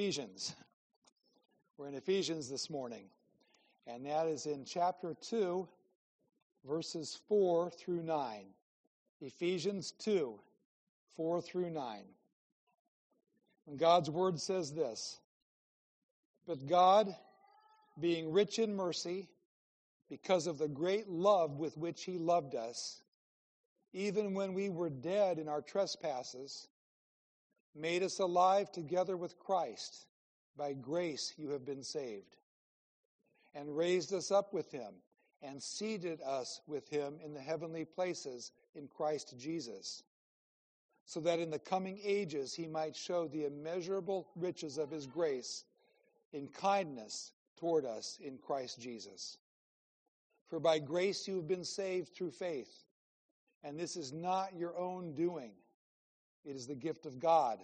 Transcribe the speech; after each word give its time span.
Ephesians. 0.00 0.56
We're 1.76 1.88
in 1.88 1.94
Ephesians 1.94 2.48
this 2.48 2.70
morning, 2.70 3.04
and 3.86 4.06
that 4.06 4.28
is 4.28 4.46
in 4.46 4.64
chapter 4.64 5.14
2, 5.20 5.68
verses 6.66 7.20
4 7.28 7.70
through 7.70 8.02
9. 8.04 8.46
Ephesians 9.20 9.92
2, 9.98 10.40
4 11.16 11.42
through 11.42 11.68
9. 11.68 12.00
And 13.66 13.78
God's 13.78 14.08
word 14.08 14.40
says 14.40 14.72
this 14.72 15.20
But 16.46 16.66
God, 16.66 17.14
being 18.00 18.32
rich 18.32 18.58
in 18.58 18.74
mercy, 18.74 19.28
because 20.08 20.46
of 20.46 20.56
the 20.56 20.68
great 20.68 21.10
love 21.10 21.58
with 21.58 21.76
which 21.76 22.04
He 22.04 22.16
loved 22.16 22.54
us, 22.54 23.02
even 23.92 24.32
when 24.32 24.54
we 24.54 24.70
were 24.70 24.88
dead 24.88 25.38
in 25.38 25.46
our 25.46 25.60
trespasses, 25.60 26.68
made 27.74 28.02
us 28.02 28.18
alive 28.18 28.70
together 28.72 29.16
with 29.16 29.38
Christ. 29.38 30.06
By 30.56 30.72
grace 30.72 31.34
you 31.36 31.50
have 31.50 31.64
been 31.64 31.82
saved. 31.82 32.36
And 33.54 33.76
raised 33.76 34.12
us 34.12 34.30
up 34.30 34.52
with 34.52 34.70
him, 34.70 34.94
and 35.42 35.62
seated 35.62 36.20
us 36.22 36.60
with 36.66 36.88
him 36.88 37.18
in 37.24 37.34
the 37.34 37.40
heavenly 37.40 37.84
places 37.84 38.52
in 38.74 38.86
Christ 38.86 39.34
Jesus, 39.38 40.02
so 41.04 41.18
that 41.20 41.40
in 41.40 41.50
the 41.50 41.58
coming 41.58 41.98
ages 42.04 42.54
he 42.54 42.68
might 42.68 42.94
show 42.94 43.26
the 43.26 43.46
immeasurable 43.46 44.28
riches 44.36 44.78
of 44.78 44.90
his 44.90 45.06
grace 45.06 45.64
in 46.32 46.46
kindness 46.46 47.32
toward 47.58 47.84
us 47.84 48.18
in 48.22 48.38
Christ 48.38 48.80
Jesus. 48.80 49.38
For 50.48 50.60
by 50.60 50.78
grace 50.78 51.26
you 51.26 51.36
have 51.36 51.48
been 51.48 51.64
saved 51.64 52.14
through 52.14 52.32
faith, 52.32 52.84
and 53.64 53.78
this 53.78 53.96
is 53.96 54.12
not 54.12 54.56
your 54.56 54.76
own 54.76 55.14
doing. 55.14 55.52
It 56.44 56.56
is 56.56 56.66
the 56.66 56.74
gift 56.74 57.06
of 57.06 57.18
God, 57.18 57.58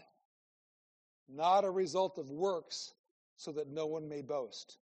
not 1.29 1.65
a 1.65 1.71
result 1.71 2.19
of 2.19 2.31
works, 2.31 2.93
so 3.37 3.53
that 3.53 3.69
no 3.69 3.87
one 3.87 4.09
may 4.09 4.23
boast. 4.23 4.79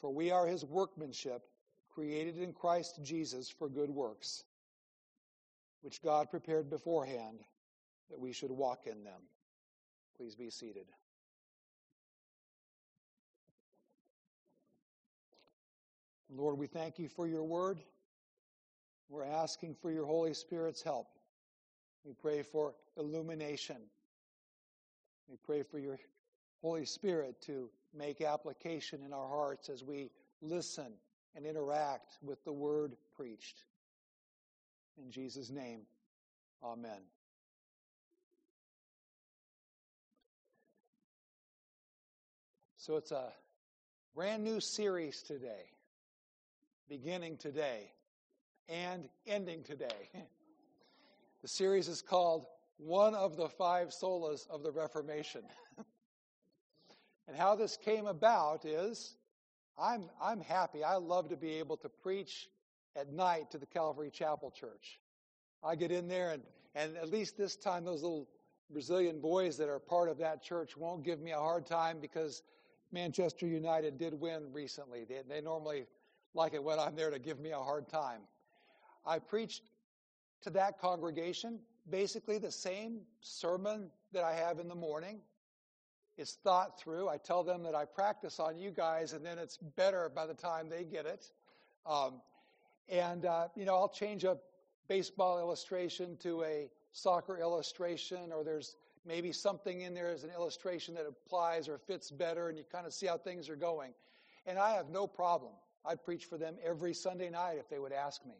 For 0.00 0.10
we 0.10 0.30
are 0.30 0.46
his 0.46 0.64
workmanship, 0.64 1.42
created 1.94 2.38
in 2.38 2.52
Christ 2.52 3.00
Jesus 3.02 3.48
for 3.50 3.68
good 3.68 3.90
works, 3.90 4.44
which 5.82 6.02
God 6.02 6.30
prepared 6.30 6.70
beforehand 6.70 7.40
that 8.10 8.18
we 8.18 8.32
should 8.32 8.50
walk 8.50 8.86
in 8.86 9.04
them. 9.04 9.20
Please 10.16 10.34
be 10.34 10.50
seated. 10.50 10.86
Lord, 16.34 16.58
we 16.58 16.66
thank 16.66 16.98
you 16.98 17.08
for 17.08 17.26
your 17.26 17.44
word. 17.44 17.78
We're 19.08 19.24
asking 19.24 19.76
for 19.82 19.90
your 19.90 20.06
Holy 20.06 20.32
Spirit's 20.32 20.82
help. 20.82 21.08
We 22.04 22.12
pray 22.14 22.42
for 22.42 22.74
illumination. 22.96 23.76
We 25.28 25.36
pray 25.44 25.62
for 25.62 25.78
your 25.78 25.98
Holy 26.60 26.84
Spirit 26.84 27.40
to 27.42 27.70
make 27.96 28.20
application 28.20 29.02
in 29.04 29.12
our 29.12 29.28
hearts 29.28 29.68
as 29.68 29.84
we 29.84 30.10
listen 30.40 30.92
and 31.36 31.46
interact 31.46 32.18
with 32.22 32.42
the 32.44 32.52
word 32.52 32.96
preached. 33.16 33.64
In 35.02 35.10
Jesus' 35.10 35.50
name, 35.50 35.80
amen. 36.62 37.00
So 42.76 42.96
it's 42.96 43.12
a 43.12 43.32
brand 44.14 44.42
new 44.42 44.60
series 44.60 45.22
today, 45.22 45.70
beginning 46.88 47.36
today 47.36 47.92
and 48.68 49.08
ending 49.26 49.62
today. 49.62 50.10
The 51.42 51.48
series 51.48 51.88
is 51.88 52.02
called 52.02 52.46
One 52.76 53.16
of 53.16 53.36
the 53.36 53.48
Five 53.48 53.88
Solas 53.88 54.48
of 54.48 54.62
the 54.62 54.70
Reformation. 54.70 55.42
and 57.26 57.36
how 57.36 57.56
this 57.56 57.76
came 57.76 58.06
about 58.06 58.64
is 58.64 59.16
I'm, 59.76 60.08
I'm 60.22 60.40
happy. 60.40 60.84
I 60.84 60.96
love 60.96 61.28
to 61.30 61.36
be 61.36 61.54
able 61.58 61.76
to 61.78 61.88
preach 61.88 62.48
at 62.94 63.12
night 63.12 63.50
to 63.50 63.58
the 63.58 63.66
Calvary 63.66 64.10
Chapel 64.12 64.52
Church. 64.52 65.00
I 65.64 65.74
get 65.74 65.90
in 65.90 66.06
there, 66.06 66.30
and, 66.30 66.42
and 66.76 66.96
at 66.96 67.10
least 67.10 67.36
this 67.36 67.56
time, 67.56 67.84
those 67.84 68.02
little 68.02 68.28
Brazilian 68.70 69.20
boys 69.20 69.56
that 69.56 69.68
are 69.68 69.80
part 69.80 70.08
of 70.08 70.18
that 70.18 70.44
church 70.44 70.76
won't 70.76 71.02
give 71.02 71.20
me 71.20 71.32
a 71.32 71.38
hard 71.38 71.66
time 71.66 71.98
because 72.00 72.44
Manchester 72.92 73.48
United 73.48 73.98
did 73.98 74.14
win 74.14 74.44
recently. 74.52 75.04
They, 75.04 75.22
they 75.28 75.40
normally 75.40 75.86
like 76.34 76.54
it 76.54 76.62
when 76.62 76.78
I'm 76.78 76.94
there 76.94 77.10
to 77.10 77.18
give 77.18 77.40
me 77.40 77.50
a 77.50 77.58
hard 77.58 77.88
time. 77.88 78.20
I 79.04 79.18
preached 79.18 79.62
to 80.42 80.50
that 80.50 80.78
congregation 80.78 81.58
basically 81.90 82.38
the 82.38 82.50
same 82.50 83.00
sermon 83.20 83.90
that 84.12 84.24
I 84.24 84.34
have 84.34 84.58
in 84.58 84.68
the 84.68 84.74
morning. 84.74 85.20
It's 86.16 86.34
thought 86.44 86.78
through. 86.78 87.08
I 87.08 87.16
tell 87.16 87.42
them 87.42 87.62
that 87.62 87.74
I 87.74 87.84
practice 87.84 88.38
on 88.38 88.58
you 88.58 88.70
guys, 88.70 89.12
and 89.12 89.24
then 89.24 89.38
it's 89.38 89.56
better 89.56 90.10
by 90.14 90.26
the 90.26 90.34
time 90.34 90.68
they 90.68 90.84
get 90.84 91.06
it. 91.06 91.30
Um, 91.86 92.20
and, 92.88 93.24
uh, 93.24 93.48
you 93.56 93.64
know, 93.64 93.74
I'll 93.74 93.88
change 93.88 94.24
a 94.24 94.38
baseball 94.88 95.38
illustration 95.38 96.16
to 96.18 96.44
a 96.44 96.70
soccer 96.92 97.38
illustration, 97.38 98.32
or 98.32 98.44
there's 98.44 98.76
maybe 99.06 99.32
something 99.32 99.80
in 99.80 99.94
there 99.94 100.10
as 100.10 100.22
an 100.22 100.30
illustration 100.30 100.94
that 100.94 101.06
applies 101.06 101.68
or 101.68 101.78
fits 101.78 102.10
better, 102.10 102.48
and 102.48 102.58
you 102.58 102.64
kind 102.70 102.86
of 102.86 102.92
see 102.92 103.06
how 103.06 103.16
things 103.16 103.48
are 103.48 103.56
going. 103.56 103.94
And 104.46 104.58
I 104.58 104.74
have 104.74 104.90
no 104.90 105.06
problem. 105.06 105.52
I'd 105.84 106.04
preach 106.04 106.26
for 106.26 106.36
them 106.36 106.56
every 106.64 106.94
Sunday 106.94 107.30
night 107.30 107.56
if 107.58 107.68
they 107.68 107.78
would 107.78 107.92
ask 107.92 108.24
me. 108.26 108.34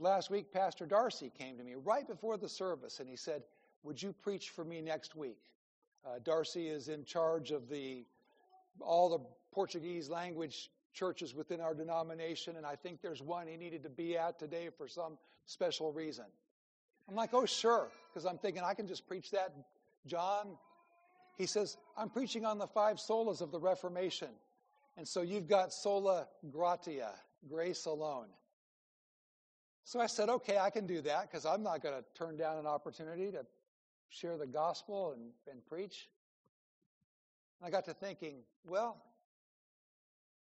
Last 0.00 0.30
week, 0.30 0.52
Pastor 0.52 0.86
Darcy 0.86 1.32
came 1.36 1.58
to 1.58 1.64
me 1.64 1.74
right 1.74 2.06
before 2.06 2.36
the 2.36 2.48
service 2.48 3.00
and 3.00 3.08
he 3.08 3.16
said, 3.16 3.42
Would 3.82 4.00
you 4.00 4.12
preach 4.12 4.50
for 4.50 4.64
me 4.64 4.80
next 4.80 5.16
week? 5.16 5.40
Uh, 6.06 6.20
Darcy 6.22 6.68
is 6.68 6.88
in 6.88 7.04
charge 7.04 7.50
of 7.50 7.68
the 7.68 8.04
all 8.80 9.08
the 9.08 9.24
Portuguese 9.52 10.08
language 10.08 10.70
churches 10.94 11.34
within 11.34 11.60
our 11.60 11.74
denomination, 11.74 12.56
and 12.56 12.64
I 12.64 12.76
think 12.76 13.02
there's 13.02 13.22
one 13.22 13.48
he 13.48 13.56
needed 13.56 13.82
to 13.82 13.88
be 13.88 14.16
at 14.16 14.38
today 14.38 14.68
for 14.76 14.86
some 14.86 15.18
special 15.46 15.92
reason. 15.92 16.26
I'm 17.08 17.16
like, 17.16 17.30
oh, 17.32 17.46
sure, 17.46 17.90
because 18.08 18.24
I'm 18.24 18.38
thinking 18.38 18.62
I 18.62 18.74
can 18.74 18.86
just 18.86 19.06
preach 19.06 19.30
that, 19.32 19.52
John. 20.06 20.58
He 21.36 21.46
says, 21.46 21.76
I'm 21.96 22.10
preaching 22.10 22.44
on 22.44 22.58
the 22.58 22.66
five 22.66 22.96
solas 22.96 23.40
of 23.40 23.50
the 23.50 23.58
Reformation. 23.58 24.28
And 24.96 25.06
so 25.06 25.22
you've 25.22 25.46
got 25.48 25.72
sola 25.72 26.26
gratia, 26.50 27.12
grace 27.48 27.86
alone. 27.86 28.26
So 29.88 30.00
I 30.00 30.06
said, 30.06 30.28
okay, 30.28 30.58
I 30.58 30.68
can 30.68 30.86
do 30.86 31.00
that 31.00 31.30
because 31.30 31.46
I'm 31.46 31.62
not 31.62 31.82
going 31.82 31.94
to 31.94 32.04
turn 32.14 32.36
down 32.36 32.58
an 32.58 32.66
opportunity 32.66 33.30
to 33.30 33.46
share 34.10 34.36
the 34.36 34.46
gospel 34.46 35.14
and, 35.16 35.30
and 35.50 35.64
preach. 35.64 36.10
And 37.58 37.66
I 37.66 37.70
got 37.70 37.86
to 37.86 37.94
thinking, 37.94 38.40
well, 38.66 38.98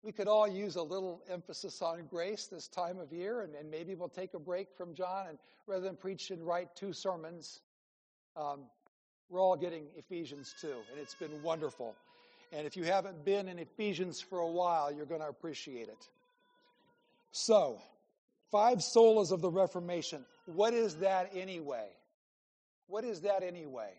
we 0.02 0.10
could 0.10 0.26
all 0.26 0.48
use 0.48 0.74
a 0.74 0.82
little 0.82 1.22
emphasis 1.30 1.80
on 1.80 2.06
grace 2.10 2.48
this 2.48 2.66
time 2.66 2.98
of 2.98 3.12
year, 3.12 3.42
and, 3.42 3.54
and 3.54 3.70
maybe 3.70 3.94
we'll 3.94 4.08
take 4.08 4.34
a 4.34 4.40
break 4.40 4.66
from 4.76 4.94
John, 4.94 5.28
and 5.28 5.38
rather 5.68 5.84
than 5.84 5.94
preach 5.94 6.32
and 6.32 6.44
write 6.44 6.74
two 6.74 6.92
sermons, 6.92 7.60
um, 8.36 8.64
we're 9.28 9.40
all 9.40 9.56
getting 9.56 9.84
Ephesians 9.96 10.56
2, 10.60 10.66
and 10.66 11.00
it's 11.00 11.14
been 11.14 11.40
wonderful. 11.44 11.94
And 12.50 12.66
if 12.66 12.76
you 12.76 12.82
haven't 12.82 13.24
been 13.24 13.46
in 13.46 13.60
Ephesians 13.60 14.20
for 14.20 14.40
a 14.40 14.50
while, 14.50 14.92
you're 14.92 15.06
going 15.06 15.20
to 15.20 15.28
appreciate 15.28 15.86
it. 15.86 16.08
So, 17.30 17.78
Five 18.50 18.78
solas 18.78 19.32
of 19.32 19.40
the 19.40 19.50
Reformation. 19.50 20.24
What 20.46 20.72
is 20.72 20.96
that 20.96 21.30
anyway? 21.34 21.88
What 22.86 23.04
is 23.04 23.22
that 23.22 23.42
anyway? 23.42 23.90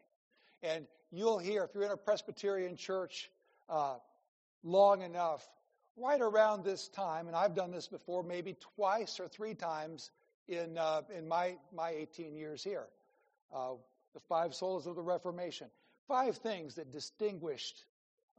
And 0.63 0.88
you'll 1.12 1.40
hear, 1.40 1.63
if 1.63 1.72
you're 1.74 1.84
in 1.84 1.91
a 1.91 1.97
Presbyterian 1.97 2.75
church 2.78 3.30
uh, 3.69 3.96
long 4.63 5.02
enough, 5.02 5.47
right 5.97 6.22
around 6.22 6.63
this 6.63 6.88
time, 6.88 7.28
and 7.28 7.36
I've 7.36 7.56
done 7.56 7.72
this 7.72 7.88
before 7.88 8.24
maybe 8.24 8.56
twice 8.75 9.19
or 9.19 9.28
three 9.28 9.53
times 9.53 10.12
in, 10.47 10.78
uh, 10.78 11.02
in 11.16 11.28
my, 11.28 11.57
my 11.74 11.90
18 11.90 12.36
years 12.36 12.63
here, 12.63 12.88
uh, 13.53 13.74
the 14.13 14.19
five 14.19 14.52
solas 14.52 14.88
of 14.88 14.96
the 14.96 15.02
Reformation. 15.02 15.68
Five 16.07 16.38
things 16.38 16.75
that 16.75 16.91
distinguished 16.91 17.86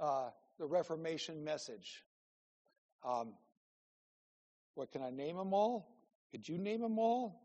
uh, 0.00 0.30
the 0.58 0.66
Reformation 0.66 1.44
message. 1.44 2.02
Um, 3.04 3.34
what 4.74 4.90
can 4.90 5.02
I 5.02 5.10
name 5.10 5.36
them 5.36 5.52
all? 5.52 5.97
Could 6.30 6.48
you 6.48 6.58
name 6.58 6.80
them 6.80 6.98
all? 6.98 7.42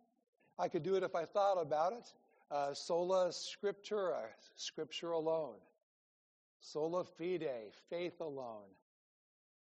I 0.60 0.68
could 0.68 0.84
do 0.84 0.96
it 0.96 1.04
if 1.04 1.16
I 1.16 1.26
thought 1.26 1.56
about 1.62 1.94
it. 1.94 2.14
Uh, 2.52 2.74
sola 2.74 3.30
scriptura, 3.30 4.22
scripture 4.56 5.12
alone. 5.12 5.56
Sola 6.60 7.04
fide, 7.04 7.74
faith 7.90 8.20
alone. 8.22 8.70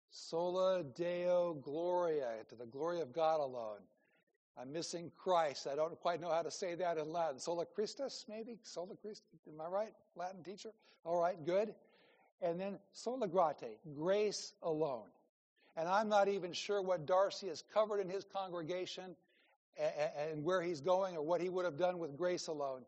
Sola 0.09 0.83
deo 0.83 1.55
gloria, 1.55 2.29
to 2.49 2.55
the 2.55 2.65
glory 2.65 3.01
of 3.01 3.13
God 3.13 3.39
alone. 3.39 3.79
I'm 4.59 4.71
missing 4.71 5.11
Christ. 5.15 5.67
I 5.71 5.75
don't 5.75 5.99
quite 5.99 6.19
know 6.19 6.31
how 6.31 6.41
to 6.41 6.51
say 6.51 6.75
that 6.75 6.97
in 6.97 7.11
Latin. 7.11 7.39
Sola 7.39 7.65
Christus, 7.65 8.25
maybe? 8.27 8.57
Sola 8.63 8.95
Christus, 8.95 9.39
am 9.47 9.61
I 9.61 9.67
right? 9.67 9.93
Latin 10.15 10.43
teacher? 10.43 10.71
All 11.03 11.19
right, 11.19 11.43
good. 11.45 11.73
And 12.41 12.59
then 12.59 12.79
sola 12.91 13.27
grate, 13.27 13.77
grace 13.95 14.53
alone. 14.63 15.07
And 15.77 15.87
I'm 15.87 16.09
not 16.09 16.27
even 16.27 16.51
sure 16.51 16.81
what 16.81 17.05
Darcy 17.05 17.47
has 17.47 17.63
covered 17.71 17.99
in 17.99 18.09
his 18.09 18.25
congregation 18.25 19.15
and, 19.79 19.93
and 20.31 20.43
where 20.43 20.61
he's 20.61 20.81
going 20.81 21.15
or 21.15 21.21
what 21.21 21.39
he 21.39 21.49
would 21.49 21.65
have 21.65 21.77
done 21.77 21.99
with 21.99 22.17
grace 22.17 22.47
alone. 22.47 22.81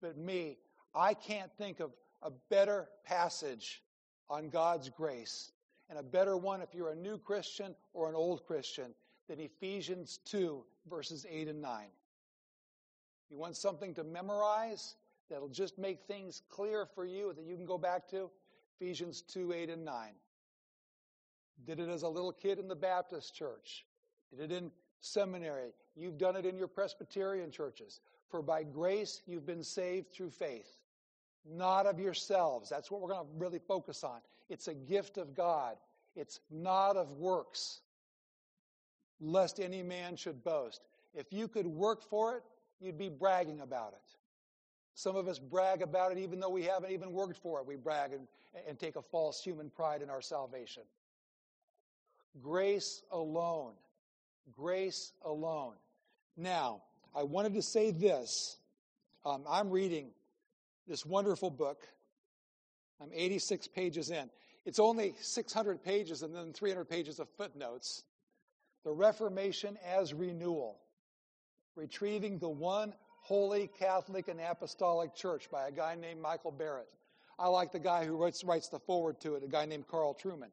But 0.00 0.16
me, 0.16 0.58
I 0.94 1.12
can't 1.12 1.50
think 1.58 1.80
of 1.80 1.90
a 2.22 2.30
better 2.48 2.88
passage 3.04 3.82
on 4.30 4.48
God's 4.48 4.88
grace 4.88 5.50
and 5.90 5.98
a 5.98 6.02
better 6.02 6.36
one 6.36 6.60
if 6.60 6.72
you're 6.72 6.90
a 6.90 6.96
new 6.96 7.18
Christian 7.18 7.74
or 7.92 8.08
an 8.08 8.14
old 8.14 8.46
Christian 8.46 8.94
than 9.28 9.40
Ephesians 9.40 10.20
2, 10.24 10.62
verses 10.88 11.26
8 11.28 11.48
and 11.48 11.60
9. 11.60 11.86
You 13.28 13.38
want 13.38 13.56
something 13.56 13.92
to 13.94 14.04
memorize 14.04 14.94
that'll 15.28 15.48
just 15.48 15.78
make 15.78 16.04
things 16.06 16.42
clear 16.48 16.86
for 16.86 17.04
you 17.04 17.32
that 17.32 17.44
you 17.44 17.56
can 17.56 17.66
go 17.66 17.76
back 17.78 18.08
to? 18.10 18.30
Ephesians 18.80 19.22
2, 19.22 19.52
8 19.52 19.70
and 19.70 19.84
9. 19.84 20.10
Did 21.64 21.80
it 21.80 21.88
as 21.88 22.02
a 22.02 22.08
little 22.08 22.32
kid 22.32 22.58
in 22.58 22.68
the 22.68 22.76
Baptist 22.76 23.34
church. 23.34 23.86
Did 24.30 24.50
it 24.50 24.56
in 24.56 24.70
seminary. 25.00 25.72
You've 25.96 26.18
done 26.18 26.36
it 26.36 26.44
in 26.44 26.56
your 26.56 26.68
Presbyterian 26.68 27.50
churches. 27.50 28.00
For 28.28 28.42
by 28.42 28.64
grace 28.64 29.22
you've 29.26 29.46
been 29.46 29.62
saved 29.62 30.12
through 30.12 30.30
faith, 30.30 30.68
not 31.48 31.86
of 31.86 32.00
yourselves. 32.00 32.68
That's 32.68 32.90
what 32.90 33.00
we're 33.00 33.08
going 33.08 33.26
to 33.26 33.32
really 33.36 33.60
focus 33.60 34.02
on. 34.02 34.18
It's 34.48 34.68
a 34.68 34.74
gift 34.74 35.16
of 35.16 35.34
God, 35.34 35.76
it's 36.14 36.40
not 36.50 36.96
of 36.96 37.12
works, 37.12 37.80
lest 39.20 39.60
any 39.60 39.82
man 39.82 40.16
should 40.16 40.42
boast. 40.44 40.82
If 41.14 41.32
you 41.32 41.48
could 41.48 41.66
work 41.66 42.02
for 42.02 42.36
it, 42.36 42.42
you'd 42.80 42.98
be 42.98 43.08
bragging 43.08 43.60
about 43.60 43.92
it. 43.92 44.16
Some 44.94 45.14
of 45.14 45.28
us 45.28 45.38
brag 45.38 45.82
about 45.82 46.12
it 46.12 46.18
even 46.18 46.40
though 46.40 46.48
we 46.48 46.62
haven't 46.62 46.90
even 46.90 47.12
worked 47.12 47.36
for 47.36 47.60
it. 47.60 47.66
We 47.66 47.76
brag 47.76 48.12
and, 48.12 48.26
and 48.66 48.78
take 48.78 48.96
a 48.96 49.02
false 49.02 49.42
human 49.42 49.70
pride 49.70 50.02
in 50.02 50.10
our 50.10 50.22
salvation. 50.22 50.82
Grace 52.42 53.02
alone. 53.10 53.72
Grace 54.52 55.12
alone. 55.24 55.74
Now, 56.36 56.82
I 57.14 57.22
wanted 57.22 57.54
to 57.54 57.62
say 57.62 57.90
this. 57.90 58.58
Um, 59.24 59.44
I'm 59.48 59.70
reading 59.70 60.10
this 60.86 61.04
wonderful 61.04 61.50
book. 61.50 61.82
I'm 63.00 63.10
86 63.12 63.68
pages 63.68 64.10
in. 64.10 64.30
It's 64.64 64.78
only 64.78 65.14
600 65.20 65.82
pages 65.82 66.22
and 66.22 66.34
then 66.34 66.52
300 66.52 66.84
pages 66.84 67.18
of 67.20 67.28
footnotes. 67.36 68.04
The 68.84 68.92
Reformation 68.92 69.78
as 69.84 70.14
Renewal 70.14 70.78
Retrieving 71.74 72.38
the 72.38 72.48
One 72.48 72.94
Holy 73.20 73.68
Catholic 73.78 74.28
and 74.28 74.40
Apostolic 74.40 75.14
Church 75.14 75.50
by 75.50 75.68
a 75.68 75.72
guy 75.72 75.94
named 75.94 76.20
Michael 76.22 76.52
Barrett. 76.52 76.88
I 77.38 77.48
like 77.48 77.72
the 77.72 77.78
guy 77.78 78.04
who 78.04 78.16
writes, 78.16 78.44
writes 78.44 78.68
the 78.68 78.78
forward 78.78 79.20
to 79.20 79.34
it, 79.34 79.44
a 79.44 79.48
guy 79.48 79.66
named 79.66 79.86
Carl 79.88 80.14
Trueman. 80.14 80.50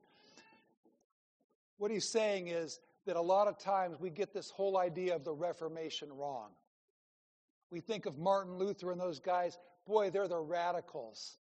What 1.78 1.92
he's 1.92 2.10
saying 2.10 2.48
is 2.48 2.80
that 3.06 3.16
a 3.16 3.22
lot 3.22 3.48
of 3.48 3.58
times 3.58 4.00
we 4.00 4.10
get 4.10 4.34
this 4.34 4.50
whole 4.50 4.78
idea 4.78 5.16
of 5.16 5.24
the 5.24 5.34
Reformation 5.34 6.12
wrong. 6.14 6.50
We 7.70 7.82
think 7.82 8.06
of 8.06 8.18
Martin 8.18 8.58
Luther 8.58 8.92
and 8.92 9.02
those 9.02 9.20
guys, 9.20 9.58
boy, 9.86 10.10
they're 10.10 10.28
the 10.28 10.38
radicals. 10.38 11.38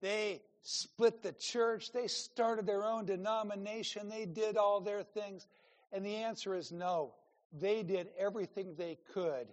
They 0.00 0.42
split 0.62 1.22
the 1.22 1.32
church, 1.32 1.92
they 1.92 2.06
started 2.06 2.66
their 2.66 2.84
own 2.84 3.06
denomination, 3.06 4.08
they 4.08 4.26
did 4.26 4.56
all 4.56 4.80
their 4.80 5.02
things. 5.02 5.46
And 5.92 6.04
the 6.04 6.16
answer 6.16 6.54
is 6.54 6.70
no. 6.70 7.14
They 7.52 7.82
did 7.82 8.08
everything 8.18 8.74
they 8.76 8.98
could 9.12 9.48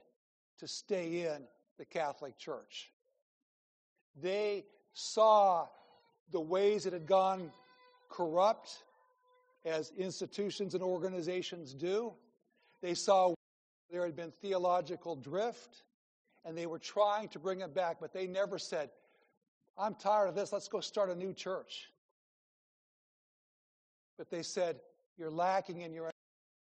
to 0.60 0.68
stay 0.68 1.28
in 1.28 1.44
the 1.78 1.86
Catholic 1.86 2.38
Church. 2.38 2.92
They 4.22 4.66
saw 4.94 5.68
the 6.32 6.42
ways 6.42 6.86
it 6.86 6.94
had 6.94 7.06
gone 7.08 7.52
corrupt 8.10 8.84
as 9.68 9.92
institutions 9.98 10.74
and 10.74 10.84
organizations 10.84 11.74
do. 11.74 12.14
They 12.82 12.94
saw 12.94 13.34
there 13.92 14.06
had 14.06 14.16
been 14.16 14.32
theological 14.42 15.16
drift, 15.16 15.84
and 16.46 16.58
they 16.58 16.66
were 16.66 16.80
trying 16.80 17.30
to 17.30 17.40
bring 17.40 17.62
it 17.62 17.74
back, 17.74 17.98
but 18.00 18.14
they 18.14 18.28
never 18.28 18.58
said, 18.58 18.90
I'm 19.78 19.96
tired 19.96 20.30
of 20.30 20.36
this, 20.36 20.52
let's 20.52 20.68
go 20.68 20.80
start 20.80 21.10
a 21.10 21.16
new 21.16 21.34
church. 21.34 21.90
But 24.18 24.30
they 24.32 24.42
said, 24.42 24.80
You're 25.18 25.30
lacking 25.30 25.82
in 25.82 25.94
your 25.94 26.12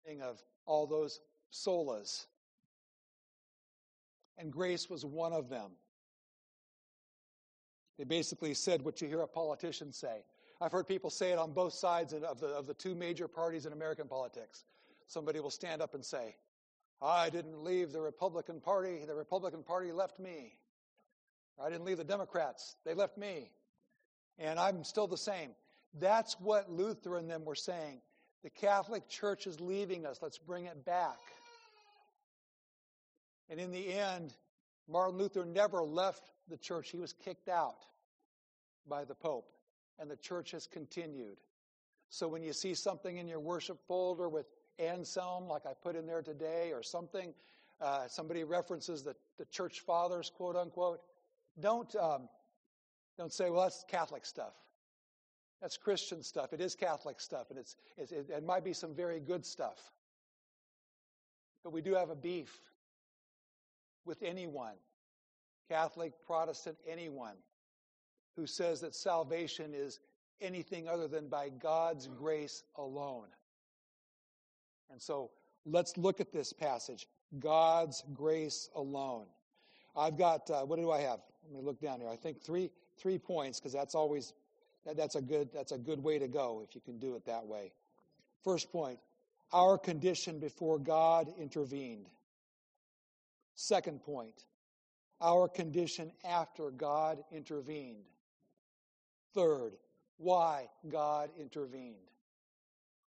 understanding 0.05 0.27
of 0.27 0.41
all 0.65 0.87
those 0.87 1.19
solas. 1.51 2.25
And 4.37 4.51
grace 4.51 4.89
was 4.89 5.05
one 5.05 5.31
of 5.31 5.49
them. 5.49 5.71
They 7.99 8.03
basically 8.03 8.55
said 8.55 8.81
what 8.83 9.01
you 9.01 9.07
hear 9.07 9.21
a 9.21 9.27
politician 9.27 9.93
say 9.93 10.23
I've 10.63 10.71
heard 10.71 10.87
people 10.87 11.09
say 11.09 11.31
it 11.33 11.37
on 11.37 11.51
both 11.51 11.73
sides 11.73 12.13
of 12.13 12.39
the, 12.39 12.47
of 12.47 12.67
the 12.67 12.73
two 12.73 12.95
major 12.95 13.27
parties 13.27 13.65
in 13.65 13.73
American 13.73 14.07
politics. 14.07 14.63
Somebody 15.07 15.41
will 15.41 15.49
stand 15.49 15.81
up 15.81 15.93
and 15.93 16.05
say, 16.05 16.37
I 17.01 17.29
didn't 17.29 17.65
leave 17.65 17.91
the 17.91 17.99
Republican 17.99 18.61
Party, 18.61 19.03
the 19.05 19.13
Republican 19.13 19.63
Party 19.63 19.91
left 19.91 20.21
me. 20.21 20.53
I 21.61 21.69
didn't 21.69 21.83
leave 21.83 21.97
the 21.97 22.05
Democrats, 22.05 22.77
they 22.85 22.93
left 22.93 23.17
me. 23.17 23.51
And 24.39 24.57
I'm 24.57 24.85
still 24.85 25.05
the 25.05 25.17
same. 25.17 25.49
That's 25.99 26.39
what 26.39 26.71
Luther 26.71 27.17
and 27.17 27.29
them 27.29 27.43
were 27.43 27.55
saying. 27.55 27.99
The 28.41 28.49
Catholic 28.49 29.09
Church 29.09 29.47
is 29.47 29.59
leaving 29.59 30.05
us. 30.05 30.19
Let's 30.21 30.37
bring 30.37 30.67
it 30.67 30.85
back. 30.85 31.19
And 33.49 33.59
in 33.59 33.69
the 33.71 33.93
end, 33.93 34.33
Martin 34.87 35.17
Luther 35.17 35.43
never 35.43 35.83
left 35.83 36.31
the 36.47 36.57
church. 36.57 36.89
He 36.89 36.99
was 36.99 37.11
kicked 37.11 37.49
out 37.49 37.75
by 38.87 39.03
the 39.03 39.13
Pope 39.13 39.49
and 39.99 40.09
the 40.09 40.15
church 40.15 40.51
has 40.51 40.67
continued. 40.67 41.37
So 42.09 42.27
when 42.27 42.43
you 42.43 42.53
see 42.53 42.73
something 42.73 43.17
in 43.17 43.27
your 43.27 43.39
worship 43.39 43.79
folder 43.87 44.29
with 44.29 44.45
Anselm, 44.79 45.47
like 45.47 45.65
I 45.65 45.73
put 45.73 45.95
in 45.95 46.05
there 46.05 46.21
today, 46.21 46.71
or 46.73 46.83
something, 46.83 47.33
uh, 47.81 48.07
somebody 48.07 48.43
references 48.43 49.03
the, 49.03 49.15
the 49.37 49.45
church 49.45 49.81
fathers, 49.81 50.31
quote 50.35 50.55
unquote, 50.55 50.99
don't, 51.59 51.93
um, 51.95 52.29
don't 53.17 53.31
say, 53.31 53.49
well, 53.49 53.63
that's 53.63 53.83
Catholic 53.87 54.25
stuff. 54.25 54.53
That's 55.61 55.77
Christian 55.77 56.21
stuff. 56.23 56.51
It 56.51 56.59
is 56.59 56.75
Catholic 56.75 57.21
stuff, 57.21 57.49
and 57.49 57.57
it's, 57.57 57.77
it, 57.97 58.11
it 58.29 58.45
might 58.45 58.63
be 58.63 58.73
some 58.73 58.93
very 58.93 59.19
good 59.19 59.45
stuff. 59.45 59.79
But 61.63 61.71
we 61.71 61.81
do 61.81 61.93
have 61.93 62.09
a 62.09 62.15
beef 62.15 62.53
with 64.05 64.21
anyone 64.21 64.75
Catholic, 65.69 66.11
Protestant, 66.27 66.77
anyone 66.87 67.35
who 68.35 68.47
says 68.47 68.81
that 68.81 68.95
salvation 68.95 69.73
is 69.73 69.99
anything 70.41 70.87
other 70.87 71.07
than 71.07 71.27
by 71.27 71.49
God's 71.49 72.07
grace 72.07 72.63
alone. 72.75 73.27
And 74.91 75.01
so 75.01 75.31
let's 75.65 75.97
look 75.97 76.19
at 76.19 76.31
this 76.31 76.53
passage 76.53 77.07
God's 77.39 78.03
grace 78.13 78.69
alone. 78.75 79.25
I've 79.95 80.17
got, 80.17 80.49
uh, 80.49 80.61
what 80.61 80.79
do 80.79 80.91
I 80.91 81.01
have? 81.01 81.19
Let 81.45 81.53
me 81.53 81.61
look 81.61 81.79
down 81.79 81.99
here. 81.99 82.09
I 82.09 82.15
think 82.15 82.41
three, 82.41 82.69
three 82.97 83.17
points 83.17 83.59
because 83.59 83.73
that's 83.73 83.95
always, 83.95 84.33
that, 84.85 84.97
that's, 84.97 85.15
a 85.15 85.21
good, 85.21 85.49
that's 85.53 85.71
a 85.71 85.77
good 85.77 86.01
way 86.03 86.19
to 86.19 86.27
go 86.27 86.61
if 86.63 86.75
you 86.75 86.81
can 86.81 86.99
do 86.99 87.15
it 87.15 87.25
that 87.25 87.45
way. 87.45 87.71
First 88.43 88.71
point 88.71 88.99
our 89.53 89.77
condition 89.77 90.39
before 90.39 90.79
God 90.79 91.31
intervened. 91.39 92.07
Second 93.55 94.01
point, 94.01 94.45
our 95.21 95.47
condition 95.47 96.11
after 96.25 96.71
God 96.71 97.23
intervened. 97.31 98.05
Third, 99.33 99.73
why 100.17 100.69
God 100.89 101.29
intervened. 101.39 101.95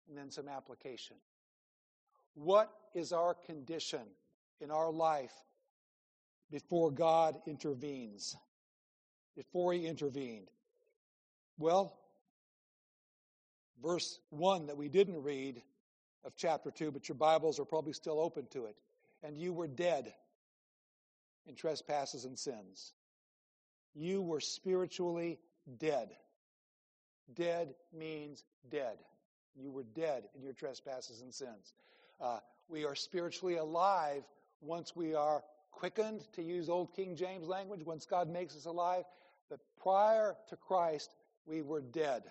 And 0.08 0.18
then 0.18 0.32
some 0.32 0.48
application. 0.48 1.15
What 2.36 2.72
is 2.94 3.13
our 3.13 3.34
condition 3.34 4.01
in 4.60 4.72
our 4.72 4.92
life 4.92 5.34
before 6.51 6.92
God 6.92 7.38
intervenes? 7.48 8.36
Before 9.36 9.74
He 9.74 9.86
intervened? 9.86 10.50
Well, 11.58 11.98
verse 13.82 14.20
1 14.30 14.68
that 14.68 14.77
we 14.77 14.89
didn't 14.89 15.22
read 15.24 15.62
of 16.25 16.36
chapter 16.36 16.72
2, 16.72 16.92
but 16.92 17.08
your 17.08 17.15
Bibles 17.15 17.60
are 17.60 17.65
probably 17.65 17.94
still 17.94 18.20
open 18.20 18.48
to 18.51 18.65
it. 18.65 18.75
And 19.24 19.38
you 19.38 19.53
were 19.53 19.68
dead 19.68 20.13
in 21.46 21.56
trespasses 21.56 22.25
and 22.25 22.38
sins. 22.38 22.94
You 23.94 24.22
were 24.22 24.39
spiritually 24.39 25.39
dead. 25.77 26.10
Dead 27.34 27.74
means 27.98 28.43
dead. 28.70 28.98
You 29.55 29.72
were 29.72 29.84
dead 29.84 30.24
in 30.36 30.43
your 30.43 30.53
trespasses 30.53 31.22
and 31.22 31.34
sins. 31.34 31.74
Uh, 32.20 32.39
we 32.67 32.86
are 32.86 32.96
spiritually 32.96 33.58
alive 33.58 34.24
once 34.62 34.96
we 34.96 35.13
are 35.13 35.43
quickened, 35.72 36.22
to 36.34 36.41
use 36.41 36.70
Old 36.70 36.93
King 36.96 37.15
James 37.15 37.48
language, 37.48 37.84
once 37.84 38.05
God 38.05 38.29
makes 38.29 38.55
us 38.55 38.65
alive. 38.65 39.03
But 39.50 39.60
prior 39.82 40.36
to 40.50 40.55
Christ, 40.55 41.15
we 41.46 41.62
were 41.62 41.82
dead. 41.82 42.24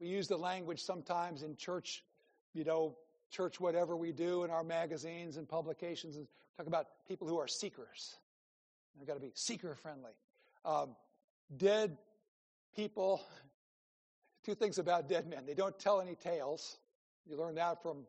We 0.00 0.08
use 0.08 0.28
the 0.28 0.36
language 0.36 0.80
sometimes 0.82 1.42
in 1.42 1.56
church, 1.56 2.02
you 2.52 2.64
know, 2.64 2.96
church 3.30 3.60
whatever 3.60 3.96
we 3.96 4.12
do 4.12 4.44
in 4.44 4.50
our 4.50 4.64
magazines 4.64 5.36
and 5.36 5.48
publications, 5.48 6.16
and 6.16 6.26
talk 6.56 6.66
about 6.66 6.86
people 7.08 7.28
who 7.28 7.38
are 7.38 7.48
seekers. 7.48 8.16
They've 8.98 9.06
got 9.06 9.14
to 9.14 9.20
be 9.20 9.32
seeker 9.34 9.74
friendly. 9.74 10.12
Um, 10.64 10.96
dead 11.56 11.96
people, 12.74 13.22
two 14.44 14.54
things 14.54 14.78
about 14.78 15.08
dead 15.08 15.28
men. 15.28 15.46
They 15.46 15.54
don't 15.54 15.78
tell 15.78 16.00
any 16.00 16.14
tales. 16.14 16.78
You 17.26 17.36
learn 17.36 17.54
that 17.56 17.82
from, 17.82 18.06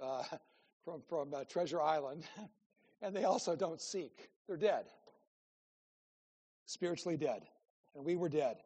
uh, 0.00 0.22
from, 0.84 1.02
from 1.08 1.34
uh, 1.34 1.44
Treasure 1.44 1.80
Island. 1.80 2.24
and 3.02 3.14
they 3.14 3.24
also 3.24 3.56
don't 3.56 3.80
seek. 3.80 4.30
They're 4.46 4.56
dead, 4.56 4.84
spiritually 6.66 7.16
dead. 7.16 7.42
and 7.94 8.04
we 8.04 8.16
were 8.16 8.28
dead. 8.28 8.58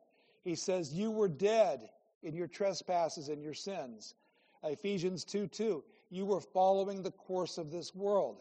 He 0.42 0.54
says, 0.54 0.92
You 0.92 1.10
were 1.10 1.28
dead 1.28 1.88
in 2.22 2.34
your 2.34 2.48
trespasses 2.48 3.28
and 3.28 3.42
your 3.42 3.54
sins. 3.54 4.14
Ephesians 4.64 5.24
2 5.24 5.46
2. 5.46 5.84
You 6.10 6.26
were 6.26 6.40
following 6.40 7.02
the 7.02 7.10
course 7.10 7.58
of 7.58 7.70
this 7.70 7.94
world. 7.94 8.40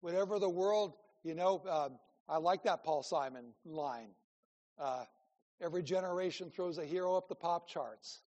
Whatever 0.00 0.38
the 0.38 0.48
world, 0.48 0.94
you 1.22 1.34
know, 1.34 1.62
uh, 1.68 1.90
I 2.28 2.38
like 2.38 2.62
that 2.62 2.84
Paul 2.84 3.02
Simon 3.02 3.46
line. 3.64 4.08
Uh, 4.80 5.04
every 5.60 5.82
generation 5.82 6.50
throws 6.50 6.78
a 6.78 6.84
hero 6.84 7.16
up 7.16 7.28
the 7.28 7.34
pop 7.34 7.68
charts. 7.68 8.22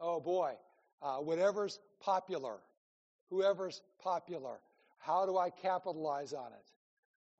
Oh 0.00 0.20
boy, 0.20 0.52
uh, 1.02 1.16
whatever's 1.16 1.80
popular, 2.00 2.58
whoever's 3.30 3.82
popular, 4.00 4.60
how 4.98 5.26
do 5.26 5.36
I 5.36 5.50
capitalize 5.50 6.32
on 6.32 6.52
it? 6.52 6.70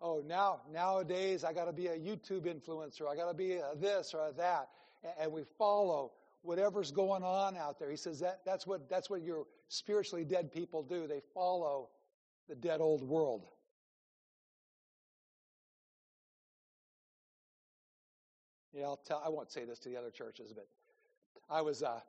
Oh, 0.01 0.23
now 0.27 0.61
nowadays 0.73 1.45
I 1.45 1.53
got 1.53 1.67
to 1.67 1.73
be 1.73 1.87
a 1.87 1.97
YouTube 1.97 2.43
influencer. 2.43 3.09
I 3.09 3.17
got 3.17 3.29
to 3.29 3.35
be 3.35 3.55
a 3.55 3.75
this 3.77 4.15
or 4.15 4.29
a 4.29 4.33
that, 4.33 4.69
and 5.21 5.33
we 5.33 5.43
follow 5.57 6.13
whatever's 6.43 6.91
going 6.91 7.23
on 7.23 7.57
out 7.57 7.79
there. 7.79 7.91
He 7.91 7.97
says 7.97 8.21
that 8.21 8.41
that's 8.45 8.67
what 8.67 8.89
that's 8.89 9.09
what 9.11 9.23
your 9.23 9.47
spiritually 9.69 10.25
dead 10.25 10.53
people 10.53 10.83
do. 10.83 11.07
They 11.07 11.21
follow 11.35 11.89
the 12.49 12.55
dead 12.55 12.81
old 12.81 13.03
world. 13.03 13.47
Yeah, 18.79 18.87
I'll 18.87 18.97
tell. 18.97 19.21
I 19.25 19.29
won't 19.29 19.51
say 19.51 19.65
this 19.65 19.81
to 19.81 19.89
the 19.89 19.97
other 19.97 20.11
churches, 20.11 20.53
but 20.55 20.69
I 21.51 21.63
was 21.63 21.83
uh, 21.83 22.01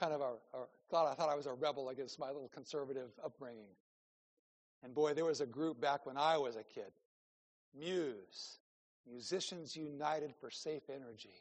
kind 0.00 0.12
of 0.12 0.20
a, 0.20 0.32
a 0.56 0.66
thought. 0.90 1.06
I 1.10 1.14
thought 1.14 1.28
I 1.28 1.36
was 1.36 1.46
a 1.46 1.52
rebel 1.52 1.90
against 1.90 2.18
my 2.18 2.28
little 2.28 2.48
conservative 2.48 3.10
upbringing. 3.24 3.70
And 4.82 4.92
boy, 4.92 5.14
there 5.14 5.24
was 5.24 5.40
a 5.40 5.46
group 5.46 5.80
back 5.80 6.04
when 6.04 6.16
I 6.16 6.36
was 6.36 6.56
a 6.56 6.64
kid, 6.64 6.90
Muse, 7.78 8.58
Musicians 9.08 9.76
United 9.76 10.34
for 10.40 10.50
Safe 10.50 10.82
Energy. 10.90 11.34